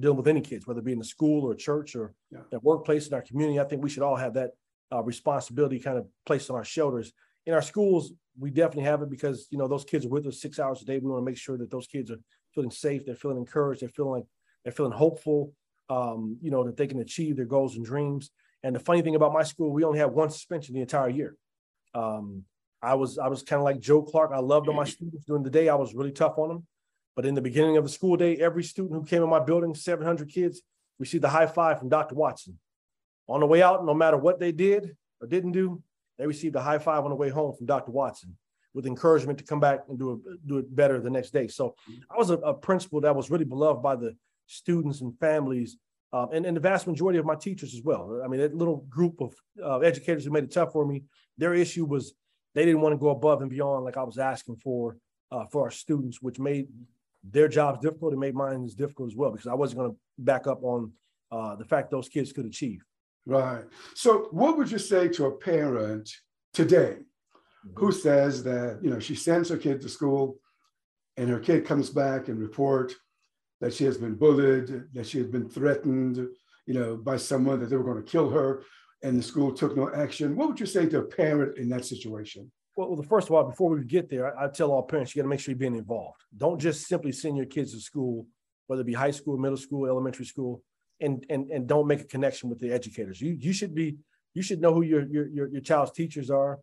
[0.00, 2.40] deal with any kids, whether it be in the school or church or Yeah.
[2.50, 3.60] the workplace in our community.
[3.60, 4.50] I think we should all have that
[4.92, 7.12] uh, responsibility kind of placed on our shoulders.
[7.46, 10.40] In our schools, we definitely have it because you know those kids are with us
[10.40, 10.98] six hours a day.
[10.98, 12.18] We want to make sure that those kids are
[12.54, 14.26] feeling safe, they're feeling encouraged, they're feeling like
[14.64, 15.52] they're feeling hopeful.
[15.90, 18.30] Um, you know that they can achieve their goals and dreams.
[18.64, 21.36] And the funny thing about my school, we only had one suspension the entire year.
[21.94, 22.44] Um,
[22.82, 24.32] I was I was kind of like Joe Clark.
[24.34, 25.68] I loved all my students during the day.
[25.68, 26.66] I was really tough on them.
[27.14, 29.74] But in the beginning of the school day, every student who came in my building,
[29.74, 30.62] 700 kids,
[30.98, 32.14] received a high five from Dr.
[32.14, 32.58] Watson.
[33.28, 35.82] On the way out, no matter what they did or didn't do,
[36.18, 37.92] they received a high five on the way home from Dr.
[37.92, 38.36] Watson
[38.72, 41.48] with encouragement to come back and do it, do it better the next day.
[41.48, 41.76] So
[42.10, 45.76] I was a, a principal that was really beloved by the students and families
[46.12, 48.20] um, and, and the vast majority of my teachers as well.
[48.24, 51.04] I mean, that little group of uh, educators who made it tough for me,
[51.38, 52.14] their issue was
[52.54, 54.96] they didn't want to go above and beyond like I was asking for
[55.32, 56.68] uh, for our students, which made
[57.28, 58.12] their jobs difficult.
[58.12, 60.92] and made mine as difficult as well because I wasn't going to back up on
[61.32, 62.84] uh, the fact those kids could achieve.
[63.26, 63.64] right
[63.94, 66.08] so what would you say to a parent
[66.52, 66.98] today
[67.76, 70.38] who says that you know she sends her kid to school
[71.16, 72.92] and her kid comes back and report
[73.60, 76.16] that she has been bullied that she has been threatened
[76.66, 78.62] you know by someone that they were going to kill her
[79.02, 81.84] and the school took no action what would you say to a parent in that
[81.84, 84.82] situation Well, well, the first of all, before we get there, I, I tell all
[84.82, 86.20] parents you got to make sure you're being involved.
[86.36, 88.26] Don't just simply send your kids to school,
[88.66, 90.62] whether it be high school, middle school, elementary school,
[91.00, 93.20] and and and don't make a connection with the educators.
[93.20, 93.96] You you should be
[94.36, 96.58] you should know who your your your, your child's teachers are.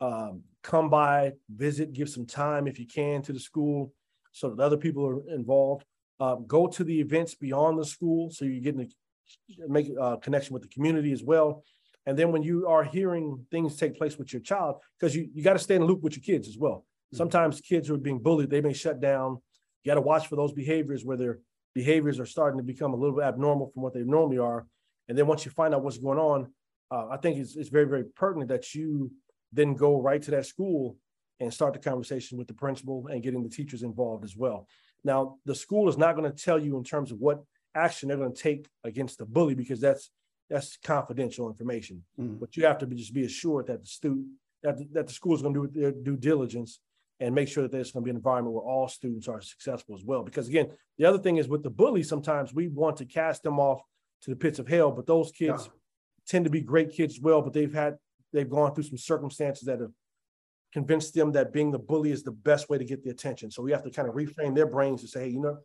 [0.00, 3.92] Um, come by, visit, give some time if you can to the school,
[4.32, 5.84] so that other people are involved.
[6.18, 10.54] Uh, go to the events beyond the school, so you're getting to make a connection
[10.54, 11.62] with the community as well.
[12.06, 15.42] And then when you are hearing things take place with your child, because you, you
[15.42, 16.86] got to stay in the loop with your kids as well.
[17.12, 19.38] Sometimes kids who are being bullied, they may shut down.
[19.82, 21.40] You got to watch for those behaviors where their
[21.74, 24.66] behaviors are starting to become a little bit abnormal from what they normally are.
[25.08, 26.52] And then once you find out what's going on,
[26.90, 29.12] uh, I think it's, it's very, very pertinent that you
[29.52, 30.96] then go right to that school
[31.40, 34.66] and start the conversation with the principal and getting the teachers involved as well.
[35.06, 37.44] Now, the school is not going to tell you in terms of what
[37.76, 40.10] action they're going to take against the bully because that's
[40.50, 42.02] that's confidential information.
[42.20, 42.40] Mm.
[42.40, 44.26] But you have to be, just be assured that the student
[44.64, 46.80] that the, that the school is going to do their due diligence
[47.20, 49.94] and make sure that there's going to be an environment where all students are successful
[49.94, 50.24] as well.
[50.24, 53.60] Because again, the other thing is with the bully, sometimes we want to cast them
[53.60, 53.80] off
[54.22, 55.72] to the pits of hell, but those kids yeah.
[56.26, 57.42] tend to be great kids as well.
[57.42, 57.96] But they've had
[58.32, 59.92] they've gone through some circumstances that have
[60.76, 63.50] convinced them that being the bully is the best way to get the attention.
[63.50, 65.56] So we have to kind of reframe their brains to say, hey, you know,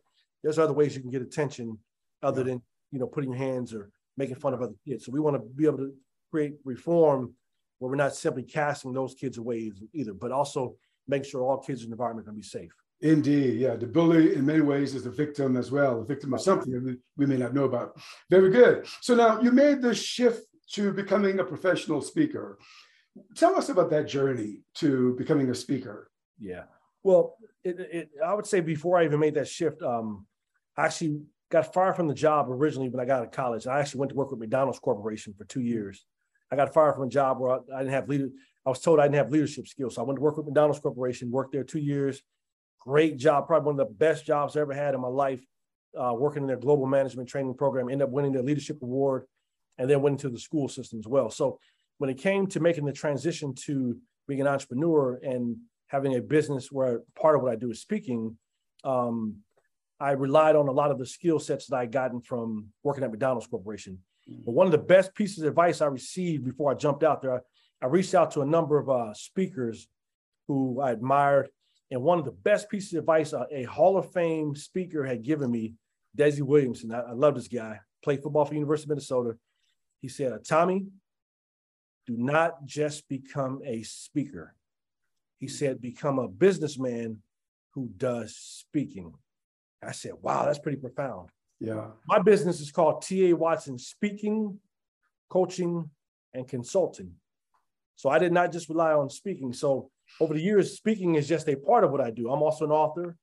[0.42, 1.78] there's other ways you can get attention
[2.22, 5.04] other than you know putting your hands or making fun of other kids.
[5.04, 5.92] So we want to be able to
[6.30, 7.34] create reform
[7.78, 11.82] where we're not simply casting those kids away either, but also make sure all kids
[11.82, 12.72] in the environment can be safe.
[13.02, 13.76] Indeed, yeah.
[13.76, 17.26] The bully, in many ways, is the victim as well, the victim of something we
[17.26, 18.00] may not know about.
[18.30, 18.86] Very good.
[19.02, 22.58] So now you made the shift to becoming a professional speaker.
[23.36, 26.10] Tell us about that journey to becoming a speaker.
[26.38, 26.64] Yeah.
[27.02, 30.26] Well, it, it, I would say before I even made that shift, um,
[30.76, 31.20] I actually
[31.50, 33.66] got fired from the job originally when I got out of college.
[33.66, 36.04] I actually went to work with McDonald's Corporation for two years.
[36.50, 38.30] I got fired from a job where I, I didn't have leader.
[38.64, 39.96] I was told I didn't have leadership skills.
[39.96, 42.22] So I went to work with McDonald's Corporation, worked there two years.
[42.80, 45.44] Great job, probably one of the best jobs I ever had in my life,
[45.98, 49.24] uh, working in their global management training program, ended up winning their leadership award,
[49.78, 51.30] and then went into the school system as well.
[51.30, 51.58] So
[52.02, 56.72] when it came to making the transition to being an entrepreneur and having a business
[56.72, 58.36] where part of what I do is speaking,
[58.82, 59.36] um,
[60.00, 63.12] I relied on a lot of the skill sets that I gotten from working at
[63.12, 64.00] McDonald's Corporation.
[64.28, 64.42] Mm-hmm.
[64.44, 67.36] But one of the best pieces of advice I received before I jumped out there,
[67.36, 67.38] I,
[67.82, 69.86] I reached out to a number of uh, speakers
[70.48, 71.50] who I admired.
[71.92, 75.22] And one of the best pieces of advice uh, a Hall of Fame speaker had
[75.22, 75.74] given me,
[76.18, 79.36] Desi Williamson, I, I love this guy, played football for University of Minnesota.
[80.00, 80.86] He said, Tommy,
[82.06, 84.54] do not just become a speaker.
[85.38, 87.18] He said, become a businessman
[87.74, 89.12] who does speaking.
[89.82, 91.30] I said, wow, that's pretty profound.
[91.60, 91.88] Yeah.
[92.06, 94.58] My business is called TA Watson Speaking,
[95.28, 95.90] Coaching,
[96.34, 97.12] and Consulting.
[97.96, 99.52] So I did not just rely on speaking.
[99.52, 102.30] So over the years, speaking is just a part of what I do.
[102.30, 103.16] I'm also an author.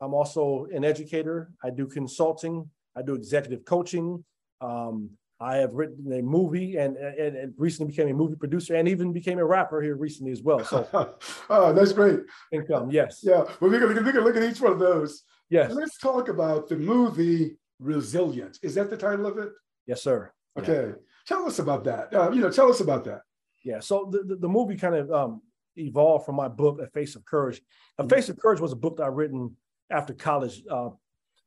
[0.00, 1.50] I'm also an educator.
[1.62, 2.68] I do consulting.
[2.96, 4.24] I do executive coaching.
[4.60, 8.88] Um, I have written a movie and, and, and, recently became a movie producer and
[8.88, 10.64] even became a rapper here recently as well.
[10.64, 10.88] So,
[11.50, 12.20] oh, that's great.
[12.52, 13.20] Income, yes.
[13.22, 13.42] Yeah.
[13.60, 15.24] Well, we're going to look at each one of those.
[15.50, 15.72] Yes.
[15.72, 18.58] Let's talk about the movie Resilient.
[18.62, 19.50] Is that the title of it?
[19.86, 20.32] Yes, sir.
[20.58, 20.88] Okay.
[20.88, 20.92] Yeah.
[21.26, 22.14] Tell us about that.
[22.14, 23.22] Uh, you know, tell us about that.
[23.64, 23.80] Yeah.
[23.80, 25.42] So the, the, the movie kind of um,
[25.76, 27.60] evolved from my book, A Face of Courage.
[27.98, 28.08] A mm-hmm.
[28.08, 29.56] Face of Courage was a book that I written
[29.90, 30.90] after college, uh,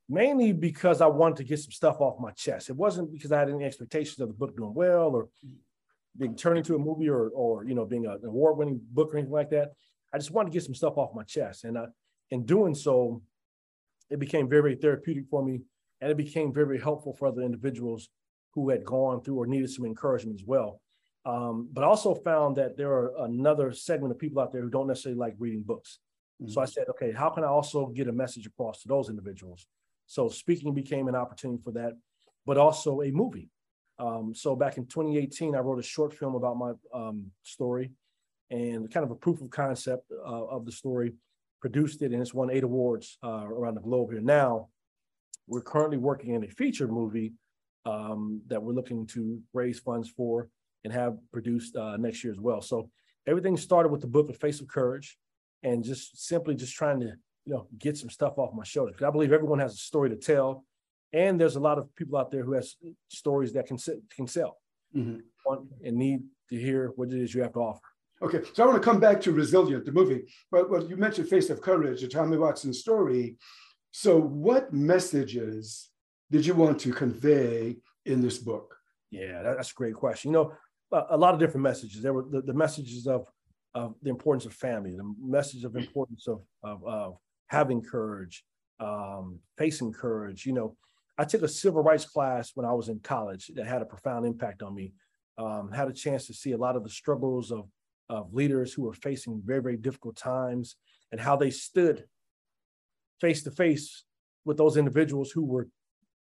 [0.09, 2.69] mainly because I wanted to get some stuff off my chest.
[2.69, 5.27] It wasn't because I had any expectations of the book doing well or
[6.17, 9.33] being turned into a movie or, or you know, being an award-winning book or anything
[9.33, 9.73] like that.
[10.13, 11.65] I just wanted to get some stuff off my chest.
[11.65, 11.87] And uh,
[12.31, 13.21] in doing so,
[14.09, 15.61] it became very, very therapeutic for me.
[15.99, 18.09] And it became very, very helpful for other individuals
[18.53, 20.81] who had gone through or needed some encouragement as well.
[21.25, 24.87] Um, but also found that there are another segment of people out there who don't
[24.87, 25.99] necessarily like reading books.
[26.41, 26.51] Mm-hmm.
[26.51, 29.67] So I said, okay, how can I also get a message across to those individuals?
[30.07, 31.93] So speaking became an opportunity for that,
[32.45, 33.49] but also a movie.
[33.99, 37.91] Um, so back in 2018, I wrote a short film about my um, story
[38.49, 41.13] and kind of a proof of concept uh, of the story
[41.59, 44.21] produced it, and it's won eight awards uh, around the globe here.
[44.21, 44.69] Now,
[45.47, 47.33] we're currently working in a feature movie
[47.85, 50.49] um, that we're looking to raise funds for
[50.83, 52.61] and have produced uh, next year as well.
[52.61, 52.89] So
[53.27, 55.17] everything started with the book, The Face of Courage,
[55.63, 57.13] and just simply just trying to
[57.47, 58.93] you know get some stuff off my shoulders.
[58.93, 60.65] Because I believe everyone has a story to tell,
[61.13, 62.75] and there's a lot of people out there who has
[63.07, 63.77] stories that can
[64.15, 64.57] can sell
[64.95, 65.19] mm-hmm.
[65.83, 67.81] and need to hear what it is you have to offer.
[68.21, 70.23] Okay, so I want to come back to Resilient, the movie.
[70.51, 73.38] But well, you mentioned Face of Courage, the Tommy Watson story.
[73.91, 75.89] So, what messages
[76.31, 78.75] did you want to convey in this book?
[79.12, 80.31] Yeah, that's a great question.
[80.31, 80.53] You know,
[81.10, 82.01] a lot of different messages.
[82.01, 83.27] There were the, the messages of,
[83.73, 88.43] of the importance of family, the message of importance of, of, of having courage,
[88.79, 90.45] um, facing courage.
[90.45, 90.77] You know,
[91.17, 94.25] I took a civil rights class when I was in college that had a profound
[94.25, 94.93] impact on me.
[95.38, 97.69] Um, had a chance to see a lot of the struggles of
[98.10, 100.75] of leaders who were facing very, very difficult times
[101.12, 102.05] and how they stood
[103.19, 104.03] face to face
[104.45, 105.67] with those individuals who were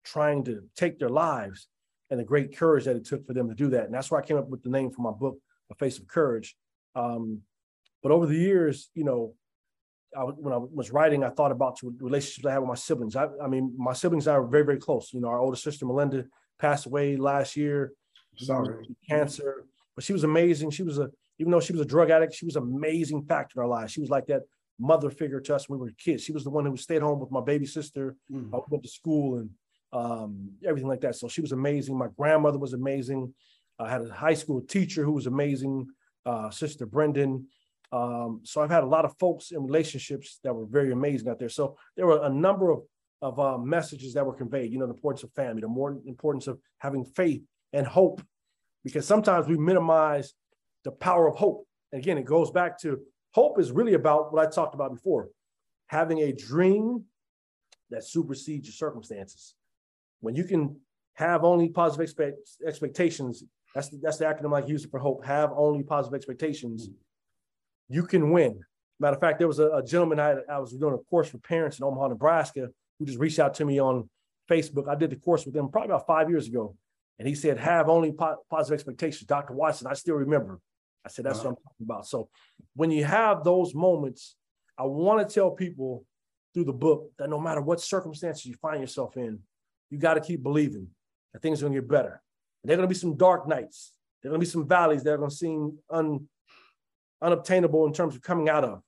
[0.05, 1.67] trying to take their lives
[2.09, 3.86] and the great courage that it took for them to do that.
[3.86, 5.38] And that's why I came up with the name for my book,
[5.71, 6.55] A Face of Courage.
[6.95, 7.41] Um,
[8.01, 9.33] but over the years, you know,
[10.17, 13.15] I, when I was writing, I thought about the relationships I had with my siblings.
[13.15, 15.13] I, I mean, my siblings are very, very close.
[15.13, 16.26] You know, our older sister Melinda
[16.60, 17.93] passed away last year.
[18.38, 18.88] Sorry.
[19.08, 20.71] Cancer but she was amazing.
[20.71, 23.60] She was a, even though she was a drug addict, she was an amazing factor
[23.60, 23.91] in our lives.
[23.91, 24.41] She was like that
[24.80, 26.23] mother figure to us when we were kids.
[26.23, 28.15] She was the one who stayed home with my baby sister.
[28.32, 28.54] Mm.
[28.54, 29.49] I went to school and
[29.91, 31.15] um, everything like that.
[31.15, 31.97] So she was amazing.
[31.97, 33.34] My grandmother was amazing.
[33.80, 35.88] I had a high school teacher who was amazing,
[36.26, 37.47] uh, Sister Brendan.
[37.93, 41.39] Um, so I've had a lot of folks in relationships that were very amazing out
[41.39, 41.47] there.
[41.47, 42.82] So there were a number of
[43.23, 44.69] of uh, messages that were conveyed.
[44.69, 48.21] You know, the importance of family, the more importance of having faith and hope,
[48.84, 50.34] because sometimes we minimize
[50.84, 51.65] the power of hope.
[51.93, 52.99] And again, it goes back to
[53.32, 55.29] hope is really about what I talked about before,
[55.88, 57.06] having a dream
[57.91, 59.56] that supersedes your circumstances.
[60.19, 60.82] When you can
[61.13, 65.23] have only positive expect, expectations, that's the, that's the acronym I use for hope.
[65.23, 66.89] Have only positive expectations.
[67.89, 68.61] You can win.
[68.99, 71.37] Matter of fact, there was a, a gentleman I, I was doing a course for
[71.39, 74.09] parents in Omaha, Nebraska, who just reached out to me on
[74.49, 74.87] Facebook.
[74.87, 76.75] I did the course with him probably about five years ago.
[77.19, 79.27] And he said, have only po- positive expectations.
[79.27, 79.53] Dr.
[79.53, 80.59] Watson, I still remember.
[81.05, 82.07] I said, that's what I'm talking about.
[82.07, 82.29] So
[82.75, 84.35] when you have those moments,
[84.77, 86.05] I want to tell people
[86.53, 89.39] through the book that no matter what circumstances you find yourself in,
[89.89, 90.87] you got to keep believing
[91.33, 92.21] that things are going to get better.
[92.63, 93.93] And there are going to be some dark nights.
[94.21, 96.27] There are going to be some valleys that are going to seem un,
[97.23, 98.81] unobtainable in terms of coming out of.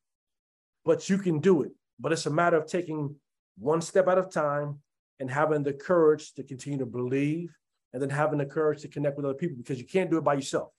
[0.83, 1.71] But you can do it.
[1.99, 3.15] But it's a matter of taking
[3.57, 4.79] one step at a time
[5.19, 7.55] and having the courage to continue to believe
[7.93, 10.23] and then having the courage to connect with other people because you can't do it
[10.23, 10.69] by yourself.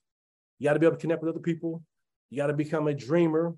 [0.59, 1.83] You got to be able to connect with other people.
[2.29, 3.55] You got to become a dreamer.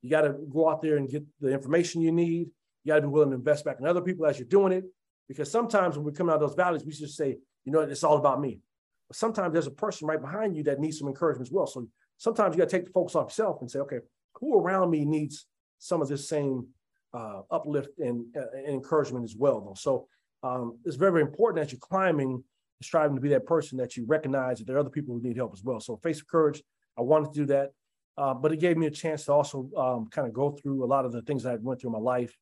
[0.00, 2.48] You got to go out there and get the information you need.
[2.84, 4.84] You got to be willing to invest back in other people as you're doing it.
[5.28, 8.02] Because sometimes when we come out of those valleys, we just say, you know, it's
[8.02, 8.60] all about me.
[9.08, 11.66] But sometimes there's a person right behind you that needs some encouragement as well.
[11.66, 11.86] So
[12.22, 13.98] sometimes you got to take the focus off yourself and say, okay,
[14.34, 15.46] who around me needs
[15.80, 16.68] some of this same
[17.12, 19.74] uh, uplift and, uh, and, encouragement as well, though.
[19.74, 20.06] So
[20.44, 22.44] um, it's very, very important as you're climbing,
[22.80, 25.36] striving to be that person that you recognize that there are other people who need
[25.36, 25.80] help as well.
[25.80, 26.62] So face of courage,
[26.96, 27.72] I wanted to do that,
[28.16, 30.86] uh, but it gave me a chance to also um, kind of go through a
[30.86, 32.36] lot of the things I went through in my life,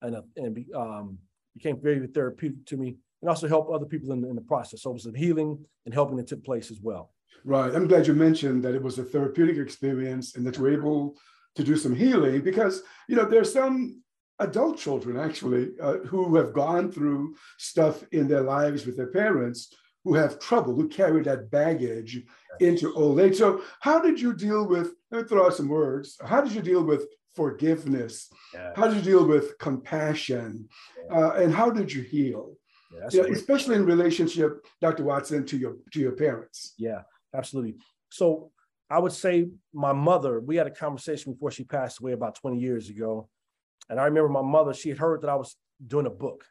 [0.00, 1.18] and uh, and be, um,
[1.54, 4.82] became very therapeutic to me, and also help other people in, in the process.
[4.82, 7.10] So it was some healing and helping that took place as well.
[7.44, 7.74] Right.
[7.74, 11.16] I'm glad you mentioned that it was a therapeutic experience and that you were able
[11.54, 14.02] to do some healing because you know there's some
[14.38, 19.72] adult children actually uh, who have gone through stuff in their lives with their parents
[20.06, 22.22] who have trouble, who carry that baggage
[22.60, 23.36] into old age.
[23.36, 24.92] So, how did you deal with?
[25.10, 26.16] Let me throw out some words.
[26.24, 28.28] How did you deal with forgiveness?
[28.54, 28.72] Yeah.
[28.76, 30.68] How did you deal with compassion?
[31.10, 31.16] Yeah.
[31.16, 32.54] Uh, and how did you heal?
[32.94, 35.02] Yeah, you know, especially in relationship, Dr.
[35.02, 36.74] Watson, to your to your parents.
[36.78, 37.02] Yeah,
[37.36, 37.76] absolutely.
[38.10, 38.50] So
[38.88, 40.40] I would say my mother.
[40.40, 43.28] We had a conversation before she passed away about 20 years ago,
[43.88, 46.44] and I remember my mother, she had heard that I was doing a book.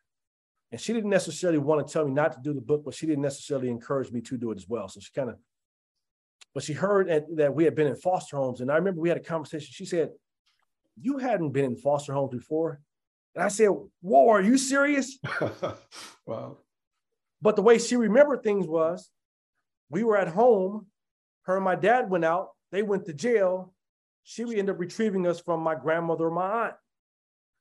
[0.72, 3.06] And she didn't necessarily want to tell me not to do the book, but she
[3.06, 4.88] didn't necessarily encourage me to do it as well.
[4.88, 5.38] So she kind of,
[6.54, 8.62] but she heard that we had been in foster homes.
[8.62, 9.70] And I remember we had a conversation.
[9.72, 10.12] She said,
[11.00, 12.82] You hadn't been in foster homes before.
[13.36, 13.70] And I said,
[14.02, 15.20] Whoa, are you serious?
[16.26, 16.58] wow.
[17.42, 19.10] But the way she remembered things was
[19.90, 20.88] we were at home.
[21.44, 22.50] Her and my dad went out.
[22.72, 23.74] They went to jail.
[24.24, 26.74] She would end up retrieving us from my grandmother or my aunt.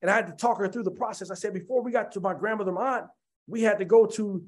[0.00, 1.30] And I had to talk her through the process.
[1.30, 3.06] I said, before we got to my grandmother, or my aunt,
[3.46, 4.44] we had to go to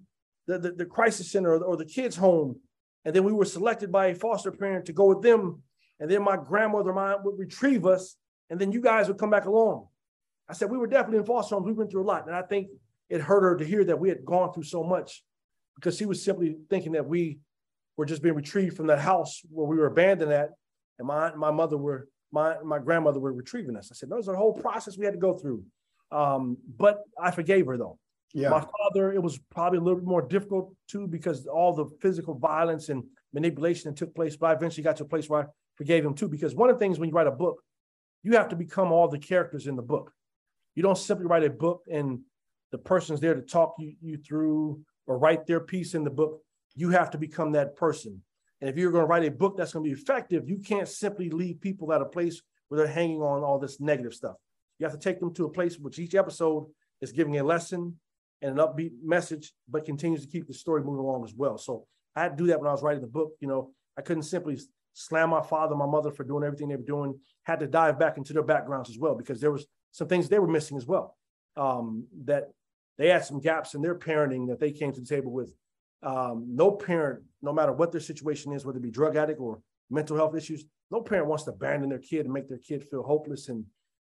[0.47, 2.61] the, the, the crisis center or, or the kids' home.
[3.05, 5.63] And then we were selected by a foster parent to go with them.
[6.01, 8.17] And then my grandmother, or my aunt would retrieve us.
[8.51, 9.87] And then you guys would come back along.
[10.49, 11.67] I said, we were definitely in foster homes.
[11.67, 12.27] We went through a lot.
[12.27, 12.69] And I think
[13.09, 15.23] it hurt her to hear that we had gone through so much
[15.75, 17.39] because she was simply thinking that we
[17.97, 20.51] were just being retrieved from that house where we were abandoned at.
[20.99, 23.91] And my my mother were my my grandmother were retrieving us.
[23.93, 25.63] I said, "There's a whole process we had to go through."
[26.11, 27.99] Um, but I forgave her though.
[28.33, 28.51] Yeah.
[28.51, 32.35] My father, it was probably a little bit more difficult too because all the physical
[32.35, 34.37] violence and manipulation that took place.
[34.37, 36.29] But I eventually got to a place where I forgave him too.
[36.29, 37.63] Because one of the things when you write a book,
[38.23, 40.13] you have to become all the characters in the book.
[40.75, 42.21] You don't simply write a book and
[42.73, 46.43] the person's there to talk you, you through or write their piece in the book.
[46.77, 48.23] You have to become that person.
[48.61, 50.89] And if you're going to write a book that's going to be effective, you can't
[50.89, 54.37] simply leave people at a place where they're hanging on all this negative stuff.
[54.79, 56.67] You have to take them to a place which each episode
[57.01, 57.99] is giving a lesson
[58.43, 61.59] and an upbeat message, but continues to keep the story moving along as well.
[61.59, 63.33] So I had to do that when I was writing the book.
[63.41, 64.59] You know, I couldn't simply
[64.93, 67.19] slam my father, my mother for doing everything they were doing.
[67.45, 70.39] Had to dive back into their backgrounds as well because there was some things they
[70.39, 71.17] were missing as well.
[71.57, 72.51] Um, that
[72.99, 75.55] they had some gaps in their parenting that they came to the table with
[76.03, 79.61] um, no parent, no matter what their situation is, whether it be drug addict or
[79.91, 83.03] mental health issues, no parent wants to abandon their kid and make their kid feel
[83.03, 83.65] hopeless and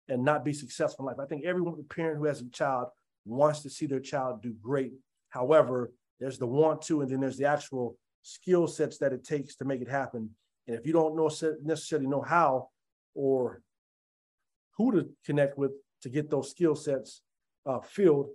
[0.09, 1.23] and not be successful in life.
[1.23, 2.87] I think every parent who has a child
[3.25, 4.93] wants to see their child do great.
[5.29, 9.55] However, there's the want to, and then there's the actual skill sets that it takes
[9.57, 10.29] to make it happen.
[10.67, 11.29] And if you don't know
[11.63, 12.69] necessarily know how
[13.13, 13.61] or
[14.77, 15.71] who to connect with
[16.03, 17.21] to get those skill sets
[17.65, 18.29] uh, filled,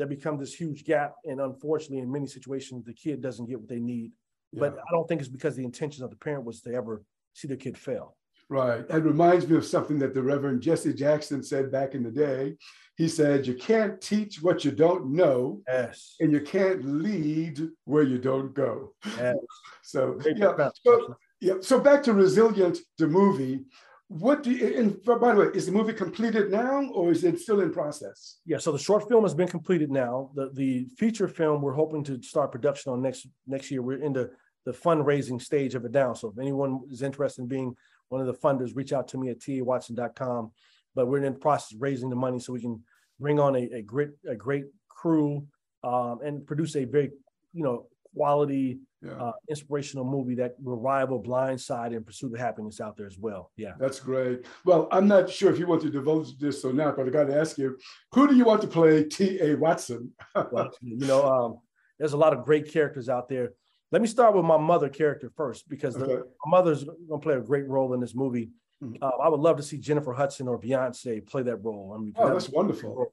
[0.00, 1.16] there becomes this huge gap.
[1.26, 4.12] And unfortunately, in many situations, the kid doesn't get what they need.
[4.50, 4.60] Yeah.
[4.60, 7.02] But I don't think it's because the intention of the parent was to ever
[7.34, 8.16] see the kid fail.
[8.48, 8.82] Right.
[8.88, 12.56] It reminds me of something that the Reverend Jesse Jackson said back in the day.
[12.96, 15.60] He said, You can't teach what you don't know.
[15.68, 16.16] Yes.
[16.18, 18.94] And you can't lead where you don't go.
[19.18, 19.36] Yes.
[19.82, 20.70] so, yeah.
[20.82, 21.54] So, yeah.
[21.60, 23.66] So back to Resilient, the movie.
[24.10, 27.38] What do you, and by the way, is the movie completed now or is it
[27.38, 28.38] still in process?
[28.44, 30.32] Yeah, so the short film has been completed now.
[30.34, 33.82] The the feature film we're hoping to start production on next next year.
[33.82, 34.32] We're in the,
[34.64, 36.12] the fundraising stage of it now.
[36.14, 37.76] So if anyone is interested in being
[38.08, 40.50] one of the funders, reach out to me at tawatson.com.
[40.96, 42.82] But we're in the process of raising the money so we can
[43.20, 45.46] bring on a, a great a great crew
[45.84, 47.12] um, and produce a very
[47.52, 49.12] you know quality yeah.
[49.12, 53.50] uh, inspirational movie that will rival Blindside and Pursuit of Happiness out there as well.
[53.56, 54.44] Yeah, that's great.
[54.64, 57.24] Well, I'm not sure if you want to divulge this or not, but I got
[57.24, 57.78] to ask you,
[58.12, 59.56] who do you want to play T.A.
[59.56, 60.12] Watson?
[60.52, 61.58] well, you know, um,
[61.98, 63.52] there's a lot of great characters out there.
[63.92, 66.06] Let me start with my mother character first, because okay.
[66.06, 68.50] the, my mother's going to play a great role in this movie.
[68.82, 69.02] Mm-hmm.
[69.02, 71.94] Uh, I would love to see Jennifer Hudson or Beyonce play that role.
[71.94, 73.12] I mean, oh, that's wonderful.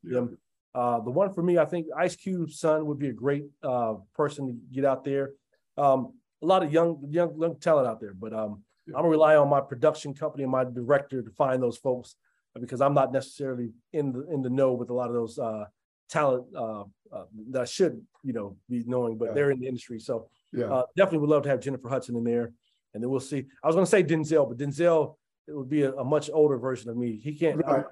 [0.76, 3.96] Uh, the one for me, I think Ice Cube's son would be a great uh,
[4.14, 5.32] person to get out there.
[5.78, 8.96] Um, a lot of young, young, young talent out there, but um, yeah.
[8.96, 12.16] I'm gonna rely on my production company and my director to find those folks
[12.60, 15.66] because I'm not necessarily in the in the know with a lot of those uh,
[16.10, 19.34] talent uh, uh, that I should, you know, be knowing, but yeah.
[19.34, 20.00] they're in the industry.
[20.00, 20.66] So yeah.
[20.66, 22.52] Uh, definitely would love to have Jennifer Hudson in there,
[22.94, 23.46] and then we'll see.
[23.64, 25.17] I was gonna say Denzel, but Denzel
[25.48, 27.20] it would be a, a, much older version of me.
[27.24, 27.64] He can't.
[27.66, 27.86] Right.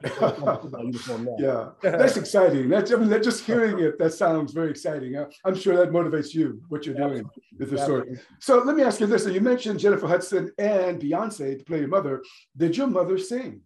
[1.40, 2.68] yeah, that's exciting.
[2.68, 5.16] That's I mean, that just hearing it, that sounds very exciting.
[5.46, 7.24] I'm sure that motivates you what you're doing
[7.58, 8.20] with the story.
[8.40, 11.80] So let me ask you this: so you mentioned Jennifer Hudson and Beyonce to play
[11.80, 12.22] your mother.
[12.58, 13.62] Did your mother sing?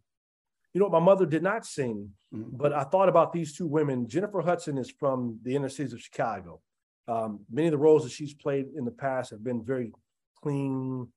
[0.74, 2.56] You know, my mother did not sing, mm-hmm.
[2.58, 4.08] but I thought about these two women.
[4.08, 6.62] Jennifer Hudson is from the inner cities of Chicago.
[7.08, 9.92] Um, many of the roles that she's played in the past have been very
[10.44, 11.08] clean.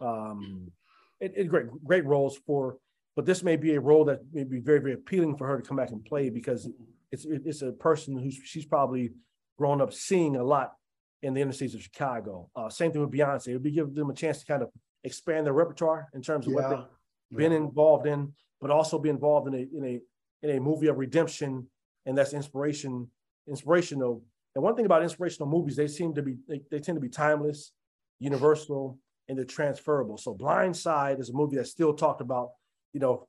[0.00, 0.72] Um,
[1.20, 2.76] it, great great roles for,
[3.16, 5.66] but this may be a role that may be very very appealing for her to
[5.66, 6.68] come back and play because
[7.12, 9.12] it's it's a person who's she's probably
[9.58, 10.74] grown up seeing a lot
[11.22, 12.50] in the inner cities of Chicago.
[12.54, 13.48] Uh, same thing with Beyonce.
[13.48, 14.70] It would be giving them a chance to kind of
[15.04, 16.60] expand their repertoire in terms of yeah.
[16.60, 17.58] what they've been yeah.
[17.58, 20.00] involved in, but also be involved in a in a
[20.46, 21.66] in a movie of redemption,
[22.06, 23.08] and that's inspiration
[23.48, 24.22] inspirational.
[24.54, 27.08] And one thing about inspirational movies, they seem to be they, they tend to be
[27.08, 27.72] timeless,
[28.18, 28.98] universal,
[29.28, 30.18] and they're transferable.
[30.18, 32.50] So Blind Side is a movie that's still talked about,
[32.92, 33.26] you know,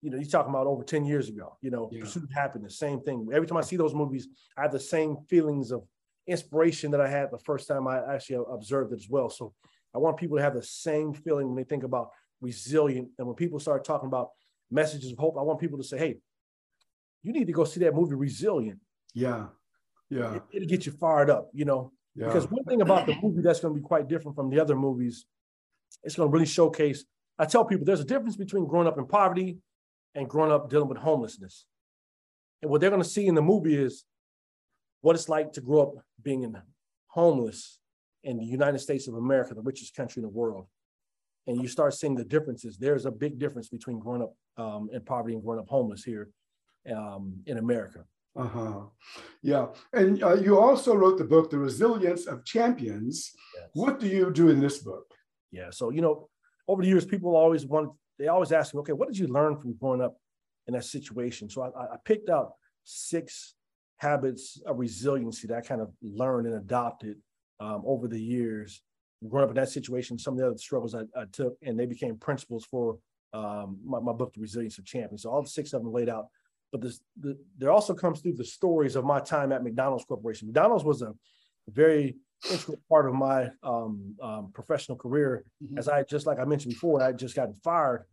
[0.00, 2.00] you know, you're talking about over 10 years ago, you know, yeah.
[2.00, 3.28] Pursuit of Happiness, same thing.
[3.32, 5.84] Every time I see those movies, I have the same feelings of
[6.26, 9.30] inspiration that I had the first time I actually observed it as well.
[9.30, 9.54] So
[9.94, 13.08] I want people to have the same feeling when they think about resilient.
[13.18, 14.30] And when people start talking about
[14.70, 16.18] messages of hope, I want people to say, hey,
[17.22, 18.80] you need to go see that movie Resilient.
[19.14, 19.46] Yeah.
[20.10, 20.36] Yeah.
[20.36, 21.92] It, it'll get you fired up, you know.
[22.14, 22.26] Yeah.
[22.26, 24.76] Because one thing about the movie that's going to be quite different from the other
[24.76, 25.26] movies,
[26.02, 27.04] it's going to really showcase.
[27.38, 29.58] I tell people there's a difference between growing up in poverty
[30.14, 31.64] and growing up dealing with homelessness.
[32.60, 34.04] And what they're going to see in the movie is
[35.00, 36.54] what it's like to grow up being
[37.08, 37.78] homeless
[38.22, 40.66] in the United States of America, the richest country in the world.
[41.46, 42.78] And you start seeing the differences.
[42.78, 46.28] There's a big difference between growing up um, in poverty and growing up homeless here
[46.94, 48.04] um, in America.
[48.34, 48.80] Uh-huh.
[49.42, 49.66] Yeah.
[49.92, 53.32] And uh, you also wrote the book, The Resilience of Champions.
[53.54, 53.68] Yes.
[53.74, 55.04] What do you do in this book?
[55.50, 55.70] Yeah.
[55.70, 56.28] So, you know,
[56.66, 59.58] over the years, people always want, they always ask me, okay, what did you learn
[59.58, 60.16] from growing up
[60.66, 61.50] in that situation?
[61.50, 62.52] So I, I picked out
[62.84, 63.54] six
[63.98, 67.18] habits of resiliency that I kind of learned and adopted
[67.60, 68.80] um, over the years.
[69.28, 71.86] Growing up in that situation, some of the other struggles I, I took, and they
[71.86, 72.98] became principles for
[73.32, 75.22] um, my, my book, The Resilience of Champions.
[75.22, 76.26] So all six of them laid out
[76.72, 80.48] but this, the, there also comes through the stories of my time at McDonald's Corporation.
[80.48, 81.14] McDonald's was a
[81.68, 82.16] very
[82.50, 85.44] integral part of my um, um, professional career.
[85.62, 85.78] Mm-hmm.
[85.78, 88.06] As I just like I mentioned before, I just gotten fired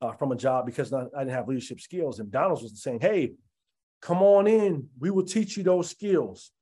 [0.00, 2.20] uh, from a job because I didn't have leadership skills.
[2.20, 3.32] And McDonald's was saying, "Hey,
[4.00, 4.88] come on in.
[5.00, 6.52] We will teach you those skills."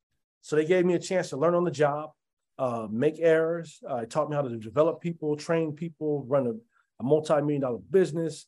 [0.40, 2.10] So they gave me a chance to learn on the job,
[2.58, 3.78] uh, make errors.
[3.88, 6.52] Uh, it taught me how to develop people, train people, run a,
[7.00, 8.46] a multi-million dollar business,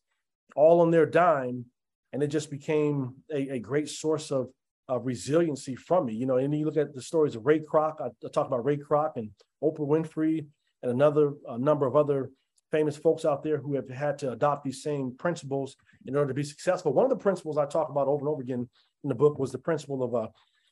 [0.57, 1.67] all on their dime
[2.15, 4.49] and it just became a, a great source of,
[4.87, 6.15] of resiliency from me.
[6.15, 8.01] You know, and you look at the stories of Ray Kroc.
[8.01, 9.31] I, I talk about Ray Kroc and
[9.63, 10.47] Oprah Winfrey
[10.85, 12.31] and another a number of other
[12.71, 15.75] famous folks out there who have had to adopt these same principles
[16.07, 16.93] in order to be successful.
[16.93, 18.69] One of the principles I talk about over and over again
[19.03, 20.29] in the book was the principle of uh,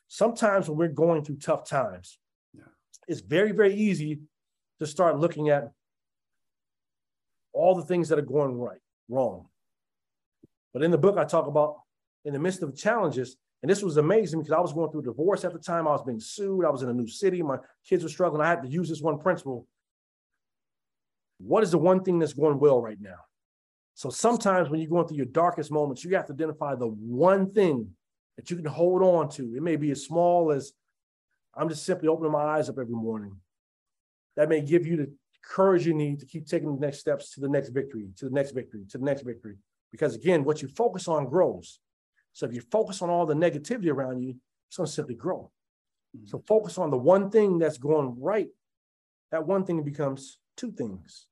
[0.06, 2.18] sometimes when we're going through tough times,
[2.54, 2.62] yeah.
[3.08, 4.20] it's very, very easy
[4.78, 5.72] to start looking at
[7.52, 9.48] all the things that are going right, wrong.
[10.72, 11.76] But in the book, I talk about
[12.24, 15.44] in the midst of challenges, and this was amazing because I was going through divorce
[15.44, 15.86] at the time.
[15.86, 16.64] I was being sued.
[16.64, 17.42] I was in a new city.
[17.42, 17.58] My
[17.88, 18.42] kids were struggling.
[18.42, 19.66] I had to use this one principle.
[21.38, 23.18] What is the one thing that's going well right now?
[23.94, 27.52] So sometimes when you're going through your darkest moments, you have to identify the one
[27.52, 27.90] thing
[28.36, 29.54] that you can hold on to.
[29.54, 30.72] It may be as small as
[31.54, 33.36] I'm just simply opening my eyes up every morning.
[34.36, 35.12] That may give you the
[35.44, 38.30] courage you need to keep taking the next steps to the next victory, to the
[38.30, 39.56] next victory, to the next victory.
[39.92, 41.78] Because again, what you focus on grows.
[42.32, 44.34] So if you focus on all the negativity around you,
[44.68, 45.50] it's going to simply grow.
[46.16, 46.26] Mm-hmm.
[46.26, 48.48] So focus on the one thing that's going right.
[49.30, 51.26] That one thing becomes two things,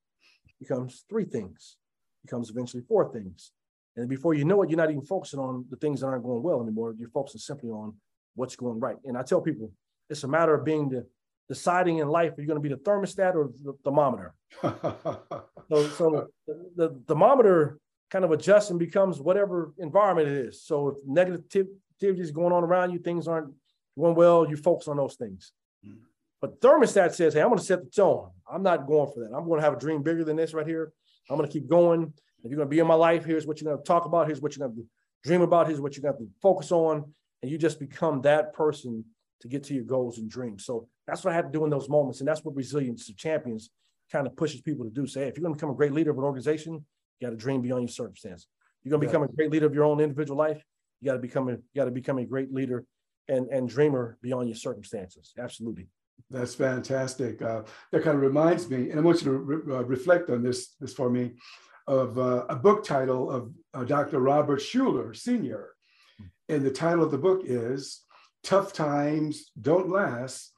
[0.59, 1.77] becomes three things,
[2.25, 3.53] becomes eventually four things.
[3.97, 6.43] And before you know it, you're not even focusing on the things that aren't going
[6.43, 6.95] well anymore.
[6.99, 7.95] You're focusing simply on
[8.35, 8.97] what's going right.
[9.05, 9.73] And I tell people,
[10.09, 11.07] it's a matter of being the
[11.49, 14.35] deciding in life, are you going to be the thermostat or the thermometer?
[14.63, 17.79] so, so the, the thermometer
[18.11, 20.63] kind of adjusts and becomes whatever environment it is.
[20.63, 23.53] So if negativity is going on around you, things aren't
[23.99, 25.53] going well, you focus on those things.
[25.87, 25.99] Mm.
[26.41, 28.31] But thermostat says, hey, I'm going to set the tone.
[28.51, 29.35] I'm not going for that.
[29.35, 30.93] I'm going to have a dream bigger than this right here.
[31.29, 32.13] I'm going to keep going.
[32.43, 34.27] If you're going to be in my life, here's what you're going to talk about.
[34.27, 34.87] Here's what you're going to
[35.23, 35.67] dream about.
[35.67, 37.13] Here's what you're going to focus on.
[37.43, 39.05] And you just become that person
[39.43, 40.65] to get to your goals and dreams.
[40.65, 42.21] So that's what I had to do in those moments.
[42.21, 43.71] And that's what resilience of champions
[44.11, 45.07] kind of pushes people to do.
[45.07, 46.85] Say, hey, if you're going to become a great leader of an organization,
[47.21, 48.47] you got to dream beyond your circumstance.
[48.83, 50.63] You're going to become a great leader of your own individual life.
[51.01, 52.85] You got to become a you got to become a great leader
[53.29, 55.33] and and dreamer beyond your circumstances.
[55.39, 55.89] Absolutely.
[56.31, 57.43] That's fantastic.
[57.43, 57.63] Uh,
[57.93, 60.75] that kind of reminds me, and I want you to re- uh, reflect on this
[60.81, 61.33] this for me,
[61.87, 64.21] of uh, a book title of uh, Dr.
[64.21, 65.71] Robert Schuller Sr.
[66.19, 66.27] Hmm.
[66.49, 68.03] And the title of the book is
[68.43, 70.53] "Tough Times Don't Last,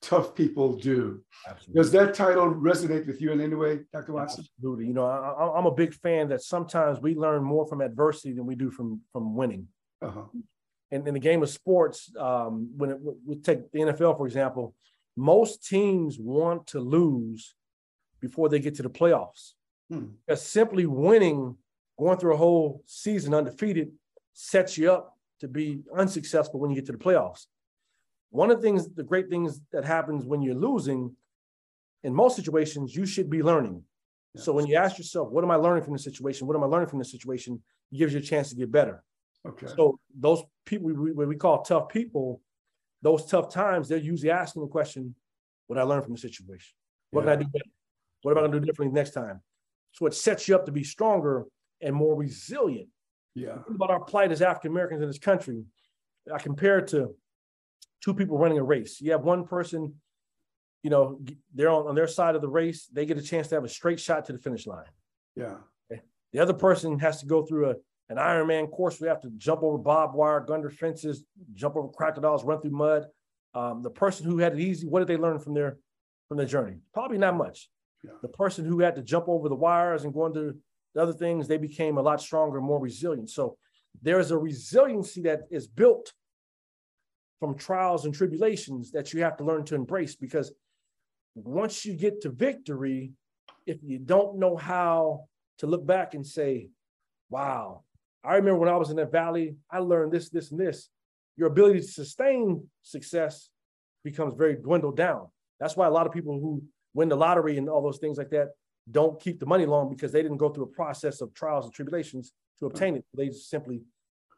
[0.00, 1.22] tough people do.
[1.48, 1.80] Absolutely.
[1.80, 4.12] Does that title resonate with you in any way, Dr.
[4.12, 4.44] Watson?
[4.56, 4.86] Absolutely.
[4.86, 8.46] You know, I, am a big fan that sometimes we learn more from adversity than
[8.46, 9.68] we do from from winning.
[10.02, 10.22] Uh-huh.
[10.90, 14.74] And in the game of sports, um, when it, we take the NFL for example,
[15.16, 17.54] most teams want to lose
[18.20, 19.52] before they get to the playoffs.
[19.90, 20.06] Hmm.
[20.26, 21.56] Because simply winning,
[21.98, 23.90] going through a whole season undefeated,
[24.32, 27.46] sets you up to be unsuccessful when you get to the playoffs.
[28.30, 31.14] One of the things, the great things that happens when you're losing,
[32.04, 33.82] in most situations, you should be learning.
[34.34, 34.44] Yes.
[34.44, 36.46] So when you ask yourself, what am I learning from the situation?
[36.46, 37.62] What am I learning from the situation?
[37.90, 39.02] It gives you a chance to get better.
[39.46, 39.66] Okay.
[39.76, 42.42] So those people we, we call tough people,
[43.02, 45.14] those tough times, they're usually asking the question,
[45.66, 46.74] what I learned from the situation?
[47.10, 47.32] What yeah.
[47.32, 47.70] can I do better?
[48.22, 49.40] What am I going to do differently next time?
[49.92, 51.46] So it sets you up to be stronger
[51.80, 52.88] and more resilient.
[53.34, 53.54] Yeah.
[53.54, 55.62] Think about our plight as African Americans in this country.
[56.32, 57.14] I compare it to
[58.02, 59.00] two people running a race.
[59.00, 59.94] You have one person,
[60.82, 61.20] you know,
[61.54, 63.68] they're on, on their side of the race, they get a chance to have a
[63.68, 64.84] straight shot to the finish line.
[65.34, 65.56] Yeah.
[65.90, 66.02] Okay.
[66.32, 67.74] The other person has to go through a
[68.10, 69.00] an Ironman course.
[69.00, 71.24] We have to jump over barbed wire, gunder fences,
[71.54, 73.06] jump over crocodiles, run through mud.
[73.54, 75.78] Um, the person who had it easy, what did they learn from their
[76.28, 76.76] from their journey?
[76.92, 77.68] Probably not much.
[78.04, 78.12] Yeah.
[78.22, 80.56] The person who had to jump over the wires and go into
[80.94, 83.30] the other things, they became a lot stronger, more resilient.
[83.30, 83.56] So
[84.00, 86.12] there's a resiliency that is built
[87.40, 90.52] from trials and tribulations that you have to learn to embrace because
[91.34, 93.12] once you get to victory,
[93.66, 95.24] if you don't know how
[95.58, 96.68] to look back and say,
[97.30, 97.82] wow,
[98.24, 100.88] I remember when I was in that valley, I learned this, this, and this.
[101.36, 103.50] Your ability to sustain success
[104.02, 105.28] becomes very dwindled down.
[105.60, 106.62] That's why a lot of people who
[106.94, 108.48] win the lottery and all those things like that
[108.90, 111.74] don't keep the money long because they didn't go through a process of trials and
[111.74, 113.04] tribulations to obtain it.
[113.14, 113.82] They just simply,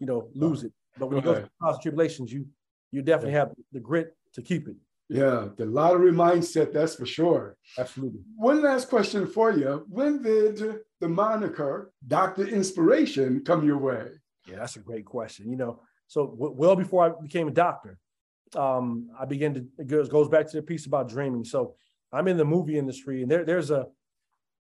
[0.01, 0.73] you know, lose it.
[0.99, 2.47] But when you go through trials and tribulations, you
[2.93, 4.77] you definitely have the grit to keep it.
[5.09, 7.57] Yeah, the lottery mindset, that's for sure.
[7.77, 8.21] Absolutely.
[8.37, 9.85] One last question for you.
[9.89, 12.47] When did the moniker Dr.
[12.47, 14.07] Inspiration come your way?
[14.47, 15.51] Yeah, that's a great question.
[15.51, 17.99] You know, so w- well before I became a doctor,
[18.55, 21.45] um, I began to, it goes, goes back to the piece about dreaming.
[21.45, 21.75] So
[22.13, 23.87] I'm in the movie industry and there, there's a,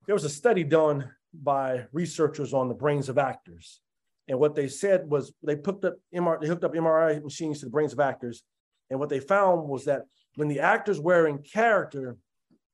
[0.06, 3.82] there was a study done by researchers on the brains of actors.
[4.28, 7.66] And what they said was they hooked up MRI, they hooked up MRI machines to
[7.66, 8.44] the brains of actors.
[8.90, 10.04] And what they found was that
[10.36, 12.18] when the actors were in character,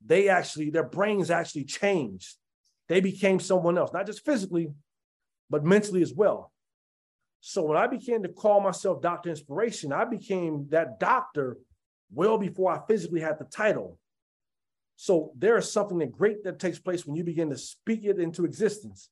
[0.06, 2.36] they actually, their brains actually changed.
[2.88, 4.70] They became someone else, not just physically,
[5.50, 6.52] but mentally as well.
[7.42, 9.30] So when I began to call myself Dr.
[9.30, 11.58] Inspiration, I became that doctor
[12.14, 13.98] well before I physically had the title.
[14.96, 18.20] So there is something that great that takes place when you begin to speak it
[18.20, 19.10] into existence.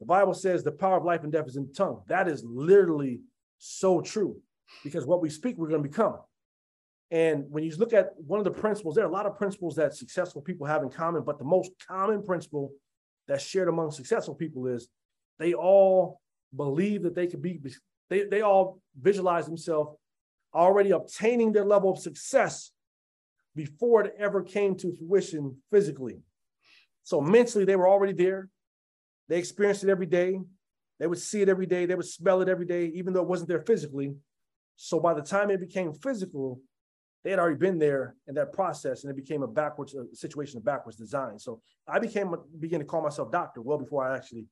[0.00, 2.02] The Bible says the power of life and death is in the tongue.
[2.06, 3.20] That is literally
[3.58, 4.40] so true
[4.84, 6.18] because what we speak, we're going to become.
[7.10, 9.76] And when you look at one of the principles, there are a lot of principles
[9.76, 12.70] that successful people have in common, but the most common principle
[13.26, 14.88] that's shared among successful people is
[15.38, 16.20] they all
[16.54, 17.60] believe that they could be,
[18.10, 19.96] they, they all visualize themselves
[20.54, 22.70] already obtaining their level of success
[23.54, 26.20] before it ever came to fruition physically.
[27.04, 28.48] So mentally, they were already there.
[29.28, 30.40] They experienced it every day.
[30.98, 31.86] They would see it every day.
[31.86, 34.14] They would smell it every day, even though it wasn't there physically.
[34.76, 36.60] So by the time it became physical,
[37.24, 40.56] they had already been there in that process, and it became a backwards a situation
[40.56, 41.38] of backwards design.
[41.38, 44.46] So I became began to call myself doctor well before I actually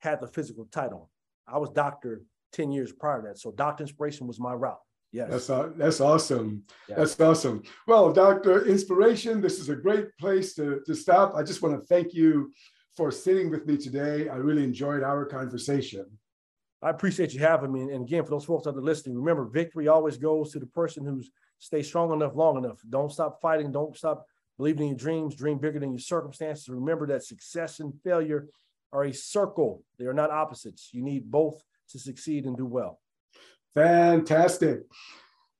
[0.00, 1.10] had the physical title.
[1.46, 3.38] I was doctor 10 years prior to that.
[3.38, 4.80] So doctor inspiration was my route.
[5.12, 5.46] Yes.
[5.46, 6.62] That's, that's awesome.
[6.88, 6.98] Yes.
[6.98, 7.62] That's awesome.
[7.86, 8.66] Well, Dr.
[8.66, 11.34] Inspiration, this is a great place to, to stop.
[11.34, 12.52] I just want to thank you
[12.96, 14.28] for sitting with me today.
[14.28, 16.06] I really enjoyed our conversation.
[16.82, 17.82] I appreciate you having me.
[17.82, 21.04] And again, for those folks that are listening, remember victory always goes to the person
[21.04, 22.80] who's stay strong enough long enough.
[22.88, 23.70] Don't stop fighting.
[23.70, 24.24] Don't stop
[24.56, 25.34] believing in your dreams.
[25.34, 26.68] Dream bigger than your circumstances.
[26.68, 28.48] Remember that success and failure
[28.92, 29.84] are a circle.
[29.98, 30.88] They are not opposites.
[30.92, 33.00] You need both to succeed and do well.
[33.74, 34.80] Fantastic.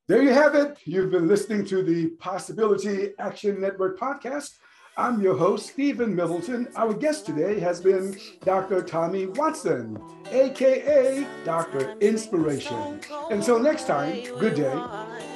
[0.09, 0.79] There you have it.
[0.85, 4.55] You've been listening to the Possibility Action Network podcast.
[5.01, 6.69] I'm your host, Stephen Middleton.
[6.77, 8.83] Our guest today has been Dr.
[8.83, 9.99] Tommy Watson,
[10.31, 11.97] AKA Dr.
[12.01, 13.01] Inspiration.
[13.31, 15.30] Until next time, good day